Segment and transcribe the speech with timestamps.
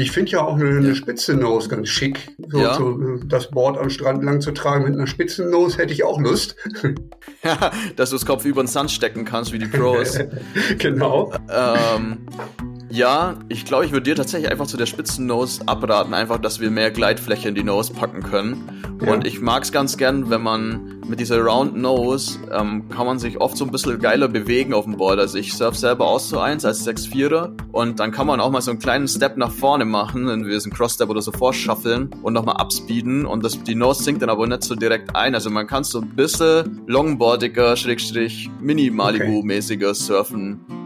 [0.00, 2.34] Ich finde ja auch eine, eine Spitze-Nose ganz schick.
[2.48, 2.74] So, Ja.
[2.74, 6.56] so das Board am Strand lang zu tragen mit einer Spitzen-Nose hätte ich auch Lust.
[7.44, 10.18] Ja, dass du das Kopf über den Sand stecken kannst, wie die Pros.
[10.78, 11.32] genau.
[11.50, 12.26] ähm,
[12.90, 16.60] ja, ich glaube, ich würde dir tatsächlich einfach zu der spitzen Nose abraten, einfach, dass
[16.60, 18.98] wir mehr Gleitfläche in die Nose packen können.
[19.00, 19.12] Ja.
[19.12, 23.18] Und ich mag es ganz gern, wenn man mit dieser Round Nose ähm, kann man
[23.18, 25.18] sich oft so ein bisschen geiler bewegen auf dem Board.
[25.18, 28.60] Also ich surf selber aus zu eins als 6-4er und dann kann man auch mal
[28.60, 32.10] so einen kleinen Step nach vorne machen, wenn wir so einen Cross-Step oder so vorschaffeln
[32.22, 35.34] und nochmal upspeeden und das, die Nose sinkt dann aber nicht so direkt ein.
[35.34, 40.79] Also man kann so ein bisschen longboardiger, Schrägstrich, Mini-Malibu-mäßiger surfen.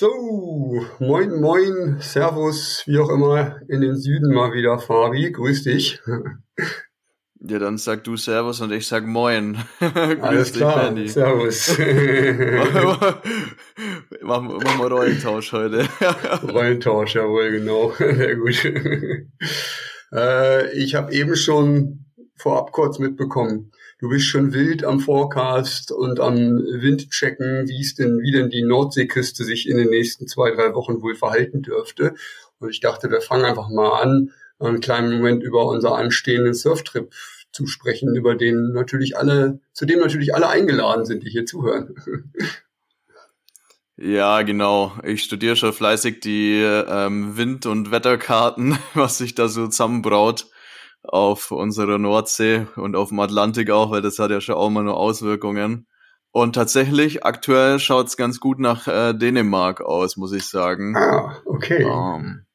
[0.00, 5.30] So, moin, moin, Servus, wie auch immer, in den Süden mal wieder, Fabi.
[5.30, 6.00] Grüß dich.
[7.38, 9.58] Ja, dann sag du Servus und ich sag Moin.
[10.22, 11.06] Alles klar, Benny.
[11.06, 11.76] Servus.
[14.22, 15.86] machen, machen wir Rollentausch heute.
[16.50, 17.92] Rollentausch, jawohl, genau.
[17.98, 18.64] Sehr gut.
[20.14, 26.20] äh, ich habe eben schon vorab kurz mitbekommen, du bist schon wild am Forecast und
[26.20, 30.74] am Windchecken, wie es denn, wie denn die Nordseeküste sich in den nächsten zwei, drei
[30.74, 32.14] Wochen wohl verhalten dürfte.
[32.58, 37.12] Und ich dachte, wir fangen einfach mal an, einen kleinen Moment über unser anstehenden Surftrip
[37.52, 41.94] zu sprechen, über den natürlich alle, zu dem natürlich alle eingeladen sind, die hier zuhören.
[44.02, 44.94] Ja, genau.
[45.04, 50.46] Ich studiere schon fleißig die ähm, Wind- und Wetterkarten, was sich da so zusammenbraut
[51.02, 54.84] auf unserer Nordsee und auf dem Atlantik auch, weil das hat ja schon auch mal
[54.84, 55.86] nur Auswirkungen.
[56.32, 60.96] Und tatsächlich, aktuell schaut's ganz gut nach äh, Dänemark aus, muss ich sagen.
[60.96, 61.82] Ah, okay.
[61.82, 62.46] Ähm,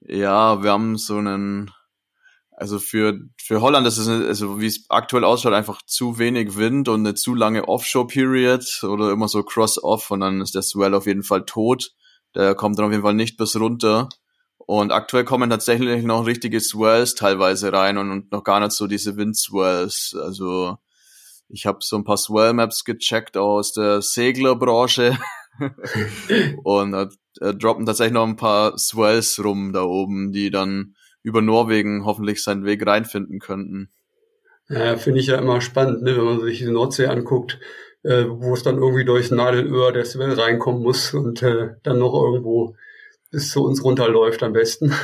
[0.00, 1.72] ja, wir haben so einen,
[2.52, 6.88] also für, für Holland ist es, also wie es aktuell ausschaut, einfach zu wenig Wind
[6.88, 11.06] und eine zu lange Offshore-Period oder immer so Cross-Off und dann ist der Swell auf
[11.06, 11.90] jeden Fall tot.
[12.36, 14.08] Der kommt dann auf jeden Fall nicht bis runter.
[14.58, 18.86] Und aktuell kommen tatsächlich noch richtige Swells teilweise rein und, und noch gar nicht so
[18.86, 20.16] diese Windswells.
[20.20, 20.78] Also
[21.48, 25.16] ich habe so ein paar Swell-Maps gecheckt aus der Seglerbranche
[26.64, 27.08] und da
[27.40, 32.42] äh, droppen tatsächlich noch ein paar Swells rum da oben, die dann über Norwegen hoffentlich
[32.42, 33.90] seinen Weg reinfinden könnten.
[34.68, 37.60] Ja, finde ich ja immer spannend, ne, wenn man sich die Nordsee anguckt,
[38.02, 42.14] äh, wo es dann irgendwie durchs Nadelöhr der Swell reinkommen muss und äh, dann noch
[42.14, 42.76] irgendwo
[43.36, 44.94] bis zu uns runterläuft am besten.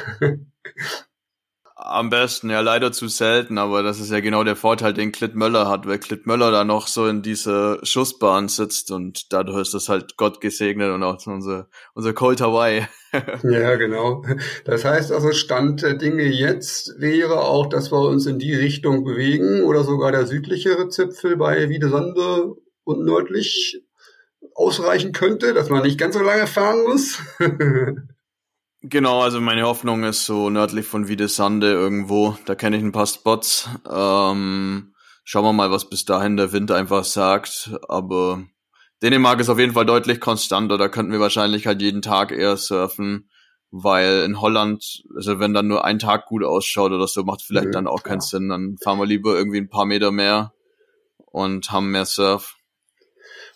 [1.77, 5.35] Am besten, ja leider zu selten, aber das ist ja genau der Vorteil, den Klit
[5.35, 9.75] Möller hat, weil Klit Möller da noch so in dieser Schussbahn sitzt und dadurch ist
[9.75, 12.87] das halt Gott gesegnet und auch unser, unser Cold Hawaii.
[13.43, 14.25] ja, genau.
[14.65, 19.05] Das heißt also, Stand der Dinge jetzt wäre auch, dass wir uns in die Richtung
[19.05, 22.55] bewegen oder sogar der südlichere Zipfel bei Wiedesande
[22.85, 23.83] und nördlich
[24.55, 27.19] ausreichen könnte, dass man nicht ganz so lange fahren muss.
[28.85, 32.37] Genau, also meine Hoffnung ist so nördlich von Wiedesande irgendwo.
[32.47, 33.69] Da kenne ich ein paar Spots.
[33.89, 37.71] Ähm, schauen wir mal, was bis dahin der Wind einfach sagt.
[37.89, 38.43] Aber
[39.01, 40.79] Dänemark ist auf jeden Fall deutlich konstanter.
[40.79, 43.29] Da könnten wir wahrscheinlich halt jeden Tag eher surfen.
[43.71, 47.67] Weil in Holland, also wenn dann nur ein Tag gut ausschaut oder so, macht vielleicht
[47.67, 48.29] Nö, dann auch keinen klar.
[48.29, 48.49] Sinn.
[48.49, 50.53] Dann fahren wir lieber irgendwie ein paar Meter mehr
[51.31, 52.57] und haben mehr Surf.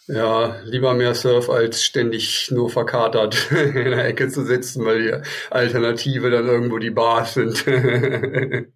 [0.09, 5.15] Ja, lieber mehr Surf als ständig nur verkatert in der Ecke zu sitzen, weil die
[5.51, 7.65] Alternative dann irgendwo die Bars sind.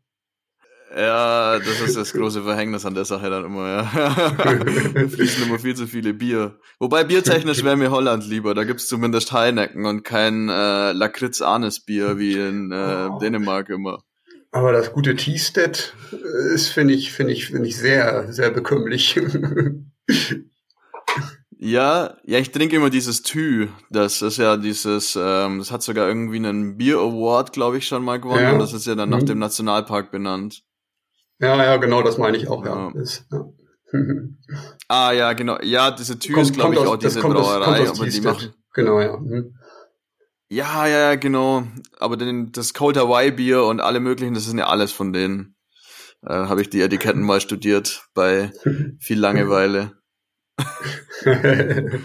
[0.92, 3.84] Ja, das ist das große Verhängnis an der Sache dann immer, ja.
[5.08, 6.58] Fließen immer viel zu viele Bier.
[6.80, 8.54] Wobei biertechnisch wäre mir Holland lieber.
[8.54, 13.18] Da gibt's zumindest Heineken und kein äh, Lakritz-Anis-Bier wie in äh, Oh.
[13.20, 14.02] Dänemark immer.
[14.50, 15.94] Aber das gute Teestead
[16.52, 19.20] ist, finde ich, finde ich, finde ich sehr, sehr bekömmlich.
[21.62, 23.68] Ja, ja, ich trinke immer dieses Thü.
[23.90, 28.02] Das ist ja dieses, ähm, das hat sogar irgendwie einen Bier Award, glaube ich, schon
[28.02, 28.42] mal gewonnen.
[28.42, 28.52] Ja.
[28.52, 29.26] Und das ist ja dann nach Mhm.
[29.26, 30.62] dem Nationalpark benannt.
[31.38, 32.90] ja, ja, genau, das meine ich auch, ja.
[32.94, 33.00] Ja.
[33.00, 33.44] Ist, ja.
[34.88, 35.58] Ah, ja, genau.
[35.62, 37.84] Ja, diese Thü Kommt- ist, glaube ich, aus- auch diese kommt aus- Brauerei.
[37.84, 39.16] kommt aus die machen, Genau, ja.
[39.18, 39.54] Mhm.
[40.48, 41.64] Ja, ja, ja, genau.
[41.98, 45.56] Aber den, das Cold Hawaii Bier und alle möglichen, das sind ja alles von denen.
[46.22, 48.50] Äh, Habe ich die Etiketten mal studiert bei
[48.98, 49.92] viel Langeweile.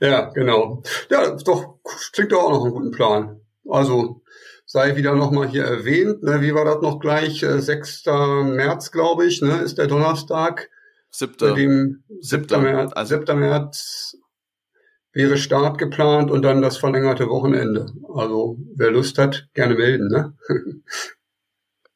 [0.00, 0.82] ja, genau.
[1.10, 1.78] Ja, doch,
[2.12, 3.40] klingt doch auch noch einen guten Plan.
[3.68, 4.22] Also,
[4.66, 7.42] sei wieder nochmal hier erwähnt, ne, wie war das noch gleich?
[7.42, 8.04] Äh, 6.
[8.06, 10.68] März, glaube ich, ne, ist der Donnerstag.
[10.68, 10.68] Bei
[11.10, 11.54] Siebter.
[11.54, 12.20] dem 7.
[12.22, 13.38] Siebter, März, also- 7.
[13.38, 14.16] März
[15.12, 17.86] wäre Start geplant und dann das verlängerte Wochenende.
[18.14, 20.08] Also wer Lust hat, gerne melden.
[20.08, 20.34] Ne?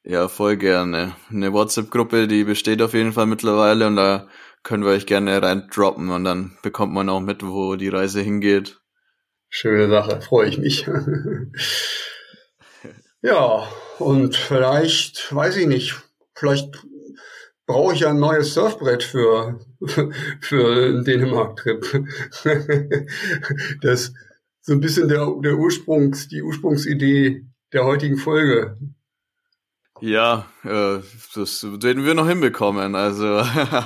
[0.04, 1.14] Ja, voll gerne.
[1.28, 4.26] Eine WhatsApp-Gruppe, die besteht auf jeden Fall mittlerweile und da
[4.62, 8.20] können wir euch gerne rein droppen und dann bekommt man auch mit, wo die Reise
[8.20, 8.80] hingeht.
[9.48, 10.86] Schöne Sache, freue ich mich.
[13.22, 13.68] ja,
[13.98, 15.96] und vielleicht, weiß ich nicht,
[16.34, 16.82] vielleicht
[17.66, 19.60] brauche ich ja ein neues Surfbrett für,
[20.40, 22.04] für den Dänemark-Trip.
[23.82, 24.12] das
[24.60, 28.76] so ein bisschen der, der Ursprungs, die Ursprungsidee der heutigen Folge.
[30.00, 30.98] Ja, äh,
[31.34, 32.94] das werden wir noch hinbekommen.
[32.94, 33.42] Also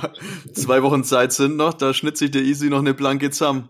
[0.53, 3.69] zwei Wochen Zeit sind noch, da schnitze ich der Easy noch eine Planke zusammen.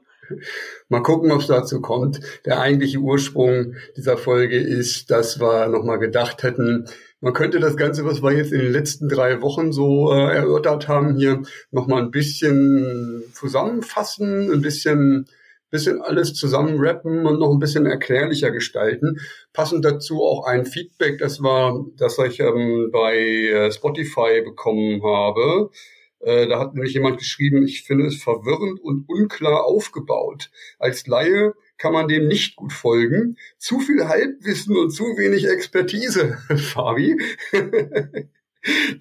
[0.89, 2.19] Mal gucken, ob es dazu kommt.
[2.45, 6.87] Der eigentliche Ursprung dieser Folge ist, dass wir nochmal gedacht hätten,
[7.19, 10.89] man könnte das Ganze, was wir jetzt in den letzten drei Wochen so äh, erörtert
[10.89, 11.41] haben, hier
[11.71, 15.27] nochmal ein bisschen zusammenfassen, ein bisschen
[15.73, 19.19] bisschen alles zusammenrappen und noch ein bisschen erklärlicher gestalten.
[19.51, 25.71] Passend dazu auch ein Feedback, das war, das ich ähm, bei äh, Spotify bekommen habe.
[26.19, 30.51] Äh, da hat nämlich jemand geschrieben, ich finde es verwirrend und unklar aufgebaut.
[30.77, 33.37] Als Laie kann man dem nicht gut folgen.
[33.57, 37.17] Zu viel Halbwissen und zu wenig Expertise, Fabi.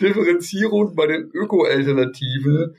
[0.00, 2.74] Differenzierung bei den Öko-Alternativen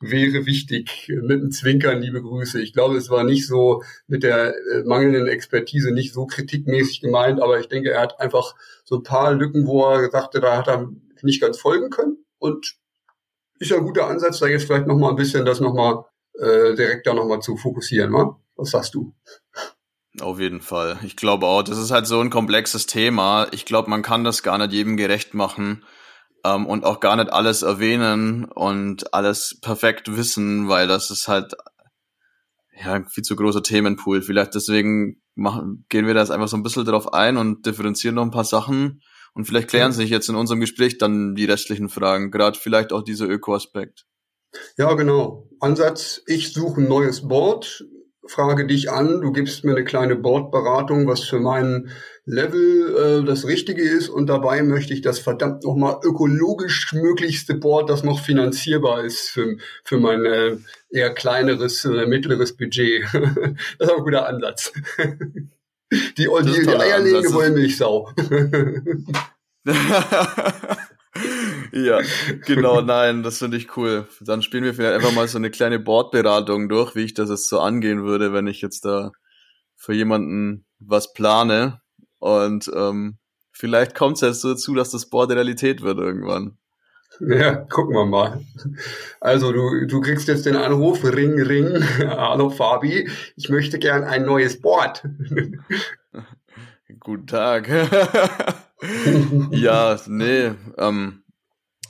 [0.00, 1.08] wäre wichtig.
[1.08, 2.60] Mit einem Zwinkern, liebe Grüße.
[2.60, 7.40] Ich glaube, es war nicht so mit der äh, mangelnden Expertise nicht so kritikmäßig gemeint,
[7.40, 8.54] aber ich denke, er hat einfach
[8.84, 10.90] so ein paar Lücken, wo er sagte, da hat er
[11.22, 12.24] nicht ganz folgen können.
[12.38, 12.76] Und
[13.58, 16.04] ist ja ein guter Ansatz, da jetzt vielleicht nochmal ein bisschen das nochmal
[16.38, 18.12] äh, direkt da nochmal zu fokussieren.
[18.12, 18.38] wa?
[18.56, 19.14] Was sagst du?
[20.20, 20.98] Auf jeden Fall.
[21.04, 23.48] Ich glaube auch, das ist halt so ein komplexes Thema.
[23.52, 25.84] Ich glaube, man kann das gar nicht jedem gerecht machen
[26.44, 31.54] ähm, und auch gar nicht alles erwähnen und alles perfekt wissen, weil das ist halt
[32.78, 34.22] ja ein viel zu großer Themenpool.
[34.22, 38.14] Vielleicht deswegen machen, gehen wir da jetzt einfach so ein bisschen drauf ein und differenzieren
[38.16, 39.02] noch ein paar Sachen
[39.36, 43.02] und vielleicht klären sich jetzt in unserem Gespräch dann die restlichen Fragen, gerade vielleicht auch
[43.02, 44.06] dieser Öko-Aspekt.
[44.78, 45.50] Ja, genau.
[45.60, 47.84] Ansatz, ich suche ein neues Board,
[48.26, 51.90] frage dich an, du gibst mir eine kleine Bordberatung, was für meinen
[52.26, 57.88] Level äh, das Richtige ist und dabei möchte ich das verdammt nochmal ökologisch möglichste Board,
[57.88, 60.56] das noch finanzierbar ist für, für mein äh,
[60.90, 63.04] eher kleineres, äh, mittleres Budget.
[63.12, 63.22] das
[63.78, 64.72] ist auch ein guter Ansatz.
[64.98, 68.10] die, die, die eierlegende Wollmilchsau.
[71.72, 72.00] ja,
[72.44, 74.08] genau, nein, das finde ich cool.
[74.20, 77.48] Dann spielen wir vielleicht einfach mal so eine kleine Bordberatung durch, wie ich das jetzt
[77.48, 79.12] so angehen würde, wenn ich jetzt da
[79.76, 81.80] für jemanden was plane.
[82.26, 83.18] Und ähm,
[83.52, 86.58] vielleicht kommt es jetzt so dazu, dass das Board Realität wird irgendwann.
[87.20, 88.40] Ja, gucken wir mal.
[89.20, 94.24] Also du, du kriegst jetzt den Anruf, Ring, Ring, hallo Fabi, ich möchte gern ein
[94.24, 95.04] neues Board.
[96.98, 97.68] Guten Tag.
[99.52, 101.22] ja, nee, ähm,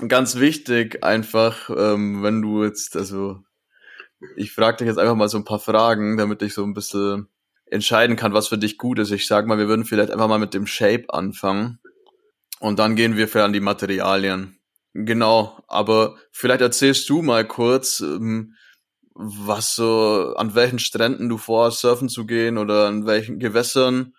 [0.07, 3.39] ganz wichtig einfach, ähm, wenn du jetzt, also
[4.37, 7.29] ich frage dich jetzt einfach mal so ein paar Fragen, damit ich so ein bisschen
[7.67, 9.11] entscheiden kann, was für dich gut ist.
[9.11, 11.79] Ich sag mal, wir würden vielleicht einfach mal mit dem Shape anfangen
[12.61, 14.59] und dann gehen wir für an die Materialien.
[14.95, 18.55] Genau, aber vielleicht erzählst du mal kurz, ähm,
[19.15, 24.15] was so, an welchen Stränden du vorhast, surfen zu gehen oder an welchen Gewässern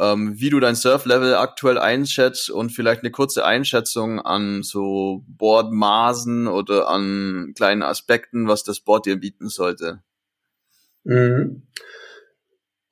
[0.00, 6.48] ähm, wie du dein Surf-Level aktuell einschätzt und vielleicht eine kurze Einschätzung an so Boardmaßen
[6.48, 10.02] oder an kleinen Aspekten, was das Board dir bieten sollte.
[11.04, 11.62] Mhm.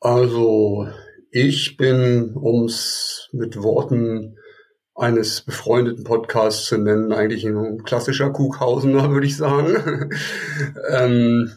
[0.00, 0.88] Also
[1.30, 4.36] ich bin, ums mit Worten
[4.94, 10.10] eines befreundeten Podcasts zu nennen, eigentlich ein klassischer Kughausener, würde ich sagen.
[10.90, 11.52] ähm,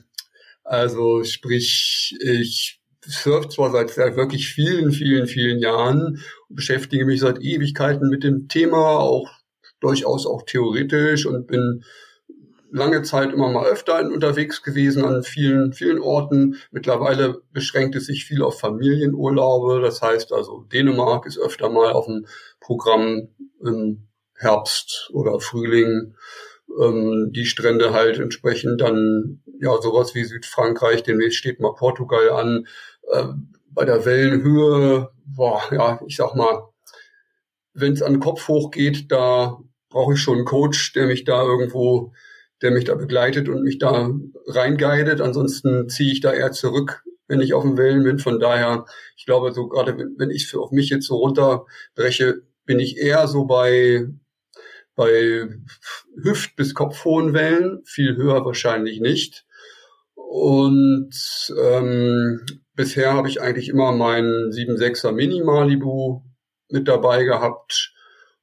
[0.64, 7.42] also sprich, ich surfe zwar seit, seit wirklich vielen, vielen, vielen Jahren, beschäftige mich seit
[7.42, 9.30] Ewigkeiten mit dem Thema, auch
[9.80, 11.84] durchaus auch theoretisch und bin
[12.72, 16.58] lange Zeit immer mal öfter unterwegs gewesen an vielen, vielen Orten.
[16.72, 19.82] Mittlerweile beschränkt es sich viel auf Familienurlaube.
[19.82, 22.26] Das heißt also, Dänemark ist öfter mal auf dem
[22.60, 23.28] Programm
[23.64, 26.16] im Herbst oder Frühling.
[26.82, 32.68] Ähm, die Strände halt entsprechend dann, ja, sowas wie Südfrankreich, demnächst steht mal Portugal an.
[33.12, 33.26] Äh,
[33.70, 36.64] bei der Wellenhöhe, boah, ja, ich sag mal,
[37.74, 39.60] wenn es an den Kopf hochgeht, da
[39.90, 42.14] brauche ich schon einen Coach, der mich da irgendwo,
[42.62, 44.12] der mich da begleitet und mich da
[44.48, 45.22] reinguidet.
[45.22, 48.20] Ansonsten ziehe ich da eher zurück, wenn ich auf den Wellen bin.
[48.20, 48.86] Von daher,
[49.18, 53.46] ich glaube, so gerade wenn ich auf mich jetzt so runterbreche, bin ich eher so
[53.46, 54.08] bei
[54.96, 55.48] bei
[56.22, 59.46] Hüft- bis Kopfhohen Wellen, viel höher wahrscheinlich nicht.
[60.14, 61.16] Und
[61.60, 66.22] ähm, bisher habe ich eigentlich immer meinen 7.6er Mini Malibu
[66.70, 67.94] mit dabei gehabt.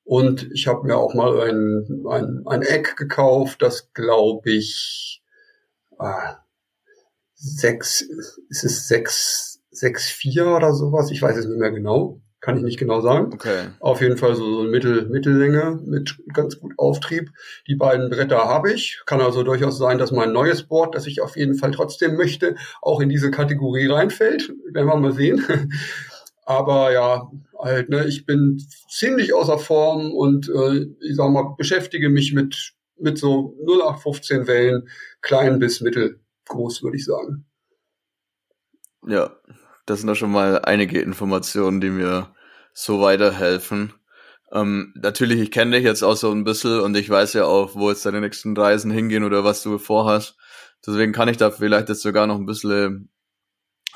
[0.08, 5.22] Und ich habe mir auch mal ein, ein, ein Eck gekauft, das glaube ich
[5.98, 6.38] ah,
[7.34, 8.00] sechs,
[8.48, 11.10] ist es sechs, sechs, vier oder sowas?
[11.10, 12.22] Ich weiß es nicht mehr genau.
[12.40, 13.34] Kann ich nicht genau sagen.
[13.34, 13.66] Okay.
[13.80, 17.30] Auf jeden Fall so, so eine Mittel, Mittellänge mit ganz gut Auftrieb.
[17.66, 19.02] Die beiden Bretter habe ich.
[19.04, 22.54] Kann also durchaus sein, dass mein neues Board, das ich auf jeden Fall trotzdem möchte,
[22.80, 24.54] auch in diese Kategorie reinfällt.
[24.72, 25.44] Werden wir mal sehen.
[26.48, 32.08] Aber ja, halt, ne, ich bin ziemlich außer Form und äh, ich sag mal, beschäftige
[32.08, 34.88] mich mit, mit so 0815 Wellen,
[35.20, 37.44] klein bis mittelgroß, würde ich sagen.
[39.06, 39.36] Ja,
[39.84, 42.34] das sind doch schon mal einige Informationen, die mir
[42.72, 43.92] so weiterhelfen.
[44.50, 47.74] Ähm, natürlich, ich kenne dich jetzt auch so ein bisschen und ich weiß ja auch,
[47.74, 50.38] wo jetzt deine nächsten Reisen hingehen oder was du vorhast.
[50.86, 53.10] Deswegen kann ich da vielleicht jetzt sogar noch ein bisschen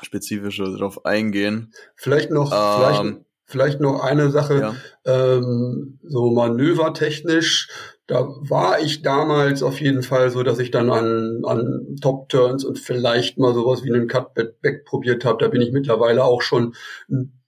[0.05, 1.73] spezifischer drauf eingehen.
[1.95, 4.75] Vielleicht noch, ähm, vielleicht, vielleicht noch eine Sache, ja.
[5.05, 7.69] ähm, so manövertechnisch.
[8.05, 12.77] Da war ich damals auf jeden Fall so, dass ich dann an, an Top-Turns und
[12.77, 15.43] vielleicht mal sowas wie einen Cutback probiert habe.
[15.43, 16.75] Da bin ich mittlerweile auch schon
[17.09, 17.39] ein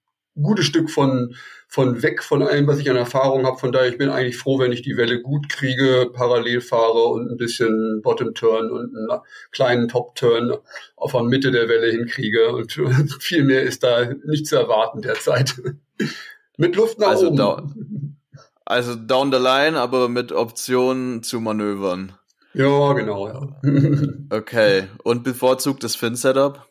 [0.42, 1.36] gutes Stück von,
[1.76, 3.58] von weg von allem, was ich an Erfahrung habe.
[3.58, 7.30] Von daher, ich bin eigentlich froh, wenn ich die Welle gut kriege, parallel fahre und
[7.30, 9.20] ein bisschen Bottom-Turn und einen
[9.52, 10.54] kleinen Top-Turn
[10.96, 12.56] auf der Mitte der Welle hinkriege.
[12.56, 12.72] Und
[13.20, 15.62] viel mehr ist da nicht zu erwarten derzeit.
[16.58, 17.36] Mit Luft nach also oben.
[17.36, 18.18] Down,
[18.64, 22.14] also down the line, aber mit Optionen zu manövern.
[22.54, 23.50] Ja, genau, ja.
[24.30, 24.88] okay.
[25.04, 26.66] Und bevorzugtes Fin-Setup?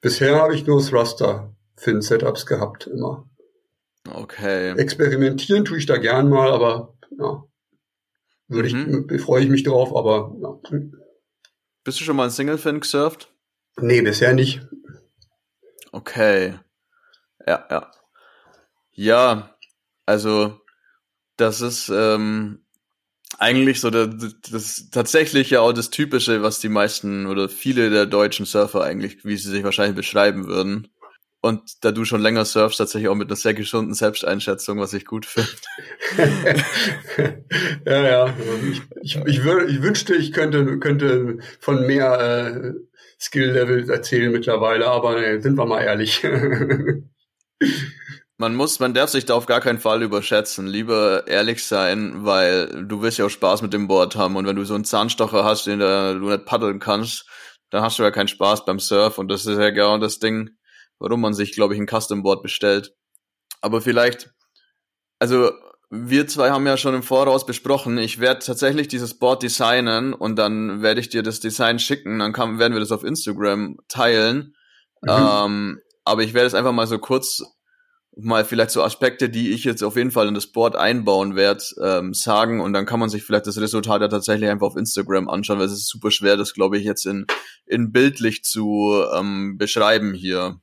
[0.00, 3.28] Bisher habe ich nur Thruster Fin-Setups gehabt, immer.
[4.08, 4.72] Okay.
[4.78, 7.44] Experimentieren tue ich da gern mal, aber ja,
[8.48, 9.08] würde mhm.
[9.10, 10.78] ich, freue ich mich drauf, aber ja.
[11.84, 13.32] Bist du schon mal ein Single-Fin gesurft?
[13.76, 14.66] Nee, bisher nicht.
[15.92, 16.54] Okay.
[17.46, 17.90] Ja, ja.
[18.92, 19.56] Ja,
[20.06, 20.60] also
[21.36, 22.64] das ist ähm,
[23.38, 28.06] eigentlich so das, das tatsächlich ja auch das Typische, was die meisten oder viele der
[28.06, 30.88] deutschen Surfer eigentlich, wie sie sich wahrscheinlich beschreiben würden.
[31.44, 35.04] Und da du schon länger surfst, tatsächlich auch mit einer sehr gesunden Selbsteinschätzung, was ich
[35.04, 35.50] gut finde.
[37.84, 38.34] ja, ja.
[39.02, 42.72] Ich, ich, wür, ich, wünschte, ich könnte, könnte von mehr äh,
[43.20, 46.22] Skill-Level erzählen mittlerweile, aber nee, sind wir mal ehrlich.
[48.38, 50.66] man muss, man darf sich da auf gar keinen Fall überschätzen.
[50.66, 54.36] Lieber ehrlich sein, weil du willst ja auch Spaß mit dem Board haben.
[54.36, 57.28] Und wenn du so einen Zahnstocher hast, den du nicht paddeln kannst,
[57.68, 59.18] dann hast du ja keinen Spaß beim Surf.
[59.18, 60.48] Und das ist ja genau das Ding
[60.98, 62.94] warum man sich, glaube ich, ein Custom Board bestellt.
[63.60, 64.30] Aber vielleicht,
[65.18, 65.50] also
[65.90, 70.36] wir zwei haben ja schon im Voraus besprochen, ich werde tatsächlich dieses Board designen und
[70.36, 74.54] dann werde ich dir das Design schicken, dann kann, werden wir das auf Instagram teilen.
[75.02, 75.10] Mhm.
[75.10, 77.42] Ähm, aber ich werde es einfach mal so kurz
[78.16, 81.64] mal vielleicht so Aspekte, die ich jetzt auf jeden Fall in das Board einbauen werde,
[81.82, 85.28] ähm, sagen und dann kann man sich vielleicht das Resultat ja tatsächlich einfach auf Instagram
[85.28, 87.26] anschauen, weil es ist super schwer, das glaube ich jetzt in,
[87.66, 90.60] in bildlich zu ähm, beschreiben hier.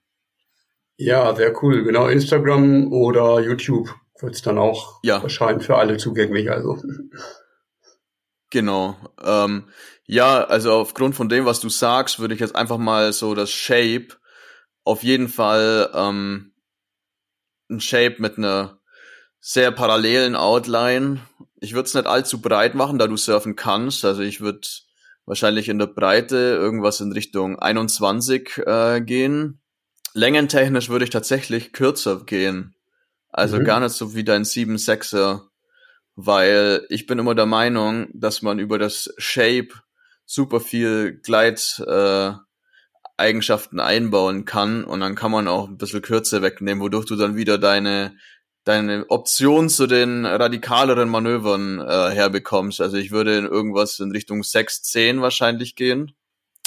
[1.03, 1.83] Ja, sehr cool.
[1.83, 3.89] Genau, Instagram oder YouTube
[4.19, 5.17] wird es dann auch ja.
[5.17, 6.51] erscheinen für alle zugänglich.
[6.51, 6.77] Also.
[8.51, 8.95] Genau.
[9.23, 9.67] Ähm,
[10.05, 13.49] ja, also aufgrund von dem, was du sagst, würde ich jetzt einfach mal so das
[13.49, 14.09] Shape
[14.83, 16.53] auf jeden Fall ähm,
[17.71, 18.79] ein Shape mit einer
[19.39, 21.21] sehr parallelen Outline.
[21.59, 24.05] Ich würde es nicht allzu breit machen, da du surfen kannst.
[24.05, 24.67] Also ich würde
[25.25, 29.60] wahrscheinlich in der Breite irgendwas in Richtung 21 äh, gehen
[30.13, 32.75] Längentechnisch würde ich tatsächlich kürzer gehen.
[33.29, 33.63] Also mhm.
[33.63, 35.41] gar nicht so wie dein 7-6er.
[36.15, 39.69] Weil ich bin immer der Meinung, dass man über das Shape
[40.25, 42.31] super viel Gleit äh,
[43.17, 47.35] Eigenschaften einbauen kann und dann kann man auch ein bisschen Kürze wegnehmen, wodurch du dann
[47.35, 48.17] wieder deine
[48.63, 52.79] deine Option zu den radikaleren Manövern äh, herbekommst.
[52.79, 56.13] Also ich würde in irgendwas in Richtung 6, 10 wahrscheinlich gehen,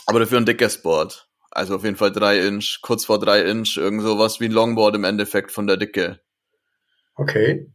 [0.06, 1.28] aber dafür ein dickes Board.
[1.54, 4.96] Also auf jeden Fall drei Inch, kurz vor drei Inch, irgend sowas wie ein Longboard
[4.96, 6.20] im Endeffekt von der Dicke.
[7.14, 7.72] Okay.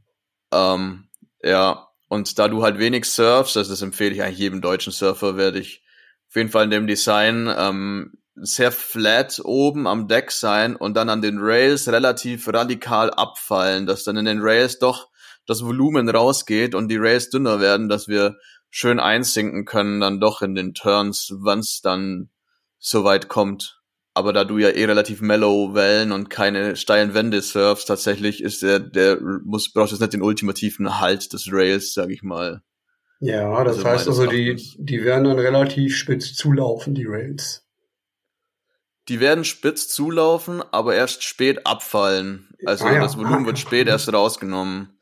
[0.51, 1.07] Ähm,
[1.41, 5.37] ja, und da du halt wenig surfst, also das empfehle ich eigentlich jedem deutschen Surfer,
[5.37, 5.81] werde ich
[6.27, 11.09] auf jeden Fall in dem Design ähm, sehr flat oben am Deck sein und dann
[11.09, 15.09] an den Rails relativ radikal abfallen, dass dann in den Rails doch
[15.45, 18.37] das Volumen rausgeht und die Rails dünner werden, dass wir
[18.69, 22.29] schön einsinken können dann doch in den Turns, wann es dann
[22.79, 23.81] so weit kommt.
[24.13, 28.63] Aber da du ja eh relativ mellow Wellen und keine steilen Wände surfst, tatsächlich ist
[28.63, 32.61] der, der muss, brauchst jetzt nicht den ultimativen Halt des Rails, sag ich mal.
[33.21, 37.65] Ja, das also heißt also, die, die werden dann relativ spitz zulaufen, die Rails.
[39.09, 42.49] die werden spitz zulaufen, aber erst spät abfallen.
[42.65, 43.01] Also ah, ja.
[43.01, 44.97] das Volumen wird spät erst rausgenommen.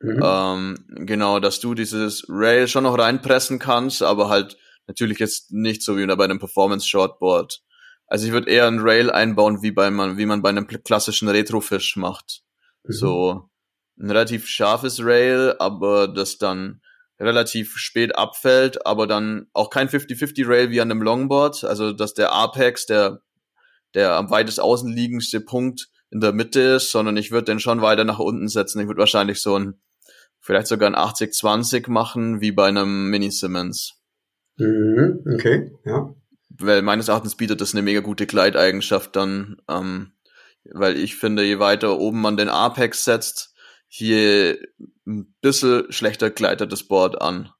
[0.00, 0.20] Mhm.
[0.22, 0.74] Ähm,
[1.06, 4.56] genau, dass du dieses Rail schon noch reinpressen kannst, aber halt
[4.90, 7.62] natürlich jetzt nicht so wie bei einem Performance Shortboard.
[8.06, 11.28] Also ich würde eher ein Rail einbauen, wie bei man, wie man bei einem klassischen
[11.28, 12.42] Retrofish macht.
[12.82, 12.92] Mhm.
[12.92, 13.50] So
[13.98, 16.80] ein relativ scharfes Rail, aber das dann
[17.20, 22.14] relativ spät abfällt, aber dann auch kein 50-50 Rail wie an einem Longboard, also dass
[22.14, 23.20] der Apex, der
[23.94, 27.82] der am weitest außen liegendste Punkt in der Mitte ist, sondern ich würde den schon
[27.82, 28.80] weiter nach unten setzen.
[28.80, 29.80] Ich würde wahrscheinlich so ein
[30.40, 33.99] vielleicht sogar ein 80-20 machen, wie bei einem Mini Simmons.
[34.60, 36.14] Mhm, okay, ja.
[36.50, 40.12] Weil meines Erachtens bietet das eine mega gute Gleiteigenschaft dann, ähm,
[40.64, 43.54] weil ich finde, je weiter oben man den Apex setzt,
[43.88, 44.58] je
[45.06, 47.50] ein bisschen schlechter gleitet das Board an.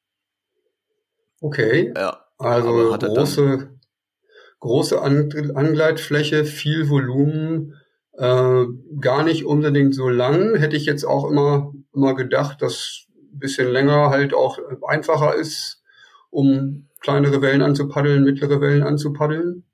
[1.41, 1.93] Okay.
[1.97, 2.27] Ja.
[2.37, 3.71] Also große,
[4.61, 7.75] große Angleitfläche, viel Volumen,
[8.13, 8.65] äh,
[9.01, 10.55] gar nicht unbedingt so lang.
[10.57, 15.80] Hätte ich jetzt auch immer, immer gedacht, dass ein bisschen länger halt auch einfacher ist,
[16.31, 19.65] um kleinere Wellen anzupaddeln, mittlere Wellen anzupaddeln.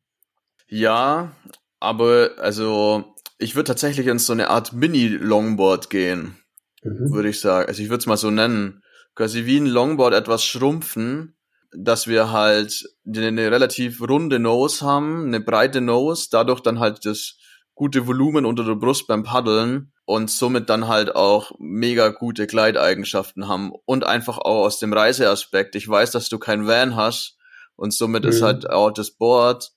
[0.69, 1.33] Ja,
[1.81, 3.05] aber also
[3.39, 6.37] ich würde tatsächlich in so eine Art Mini-Longboard gehen,
[6.83, 7.13] mhm.
[7.13, 7.69] würde ich sagen.
[7.69, 8.83] Also ich würde es mal so nennen.
[9.15, 11.37] Quasi wie ein Longboard etwas schrumpfen,
[11.77, 17.39] dass wir halt eine relativ runde Nose haben, eine breite Nose, dadurch dann halt das
[17.77, 23.47] gute Volumen unter der Brust beim Paddeln und somit dann halt auch mega gute Gleiteigenschaften
[23.47, 25.77] haben und einfach auch aus dem Reiseaspekt.
[25.77, 27.37] Ich weiß, dass du kein Van hast
[27.77, 28.31] und somit mhm.
[28.31, 29.73] ist halt auch das Board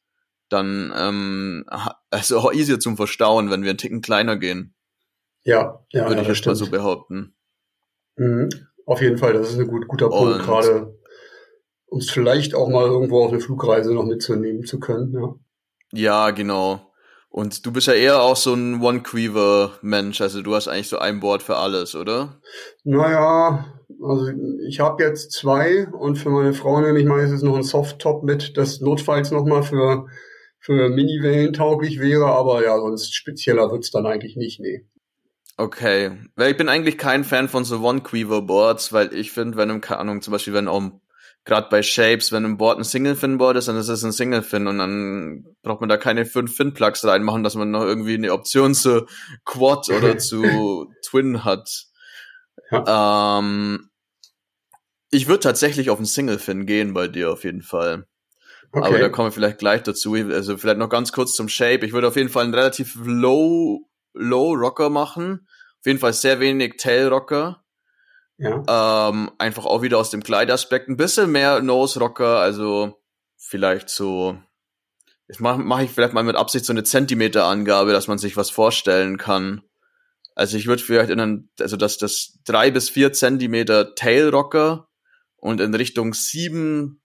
[0.48, 1.65] dann ähm,
[2.10, 4.74] also auch easier zum Verstauen, wenn wir einen Ticken kleiner gehen.
[5.44, 7.36] Ja, ja, würde ja, ich jetzt mal so behaupten.
[8.15, 8.50] Mhm.
[8.86, 10.98] Auf jeden Fall, das ist ein gut, guter Punkt, gerade
[11.86, 15.13] uns vielleicht auch mal irgendwo auf eine Flugreise noch mitzunehmen zu können.
[15.13, 15.36] Ja,
[15.91, 16.88] ja genau.
[17.29, 21.20] Und du bist ja eher auch so ein One-Queever-Mensch, also du hast eigentlich so ein
[21.20, 22.42] Board für alles, oder?
[22.83, 23.65] Naja,
[24.01, 24.31] also
[24.68, 28.57] ich habe jetzt zwei und für meine Frau nehme ich meistens noch ein Soft-Top mit,
[28.57, 30.07] das notfalls nochmal für,
[30.59, 34.85] für Mini-Wellen tauglich wäre, aber ja, sonst spezieller wird's dann eigentlich nicht, nee.
[35.55, 40.00] Okay, weil ich bin eigentlich kein Fan von so One-Queever-Boards, weil ich finde, wenn, keine
[40.00, 40.81] Ahnung, zum Beispiel wenn auch
[41.50, 44.77] gerade bei Shapes, wenn ein Board ein Single-Fin-Board ist, dann ist es ein Single-Fin und
[44.77, 49.05] dann braucht man da keine fünf Fin-Plugs reinmachen, dass man noch irgendwie eine Option zu
[49.44, 51.88] Quad oder zu Twin hat.
[52.72, 53.40] Ja.
[53.40, 53.90] Ähm,
[55.12, 58.05] ich würde tatsächlich auf ein Single-Fin gehen bei dir auf jeden Fall.
[58.72, 58.88] Okay.
[58.88, 60.14] Aber da kommen wir vielleicht gleich dazu.
[60.14, 61.85] Also vielleicht noch ganz kurz zum Shape.
[61.85, 65.48] Ich würde auf jeden Fall einen relativ low, low Rocker machen.
[65.79, 67.64] Auf jeden Fall sehr wenig Tail Rocker.
[68.40, 69.10] Ja.
[69.10, 72.98] Ähm, einfach auch wieder aus dem Kleidaspekt ein bisschen mehr Nose Rocker, also
[73.38, 74.38] vielleicht so.
[75.28, 78.50] Jetzt mache mach ich vielleicht mal mit Absicht so eine Zentimeterangabe, dass man sich was
[78.50, 79.62] vorstellen kann.
[80.36, 84.88] Also ich würde vielleicht in einen, also dass das drei bis vier Zentimeter Tail Rocker
[85.36, 86.99] und in Richtung sieben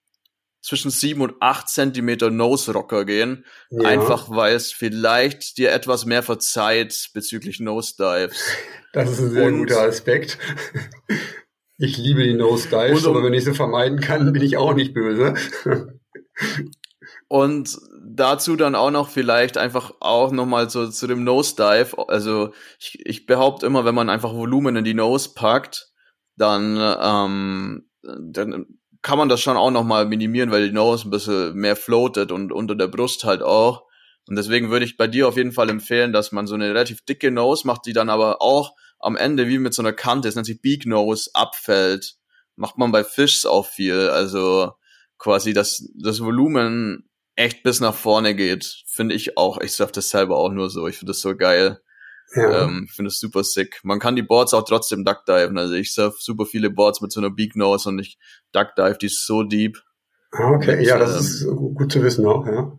[0.64, 3.44] zwischen sieben und acht Zentimeter Nose Rocker gehen.
[3.70, 3.87] Ja.
[3.87, 8.50] Einfach weil es vielleicht dir etwas mehr verzeiht bezüglich Nose Dives.
[8.94, 10.38] Das ist ein sehr und, guter Aspekt.
[11.77, 14.94] Ich liebe die Nose Dives, aber wenn ich sie vermeiden kann, bin ich auch nicht
[14.94, 15.35] böse.
[17.29, 22.09] Und dazu dann auch noch vielleicht einfach auch nochmal so zu dem Nose Dive.
[22.09, 25.92] Also ich, ich behaupte immer, wenn man einfach Volumen in die Nose packt,
[26.37, 28.66] dann, ähm, dann
[29.04, 32.52] kann man das schon auch nochmal minimieren, weil die Nose ein bisschen mehr floatet und
[32.52, 33.84] unter der Brust halt auch.
[34.26, 37.04] Und deswegen würde ich bei dir auf jeden Fall empfehlen, dass man so eine relativ
[37.04, 40.36] dicke Nose macht, die dann aber auch am Ende wie mit so einer Kante, das
[40.36, 42.14] nennt sich Beak Nose, abfällt.
[42.56, 44.08] Macht man bei Fischs auch viel.
[44.08, 44.72] Also
[45.18, 49.60] quasi, dass das Volumen echt bis nach vorne geht, finde ich auch.
[49.60, 50.88] Ich sag das selber auch nur so.
[50.88, 51.82] Ich finde das so geil.
[52.34, 52.64] Ja.
[52.64, 53.80] Ähm, finde es super sick.
[53.84, 55.56] Man kann die Boards auch trotzdem duckdiven.
[55.58, 58.18] Also ich surf super viele Boards mit so einer Beak Nose und ich
[58.52, 59.80] duckdive die so deep.
[60.32, 62.76] Ah, okay, mit, ja, das ähm, ist gut zu wissen auch, ja.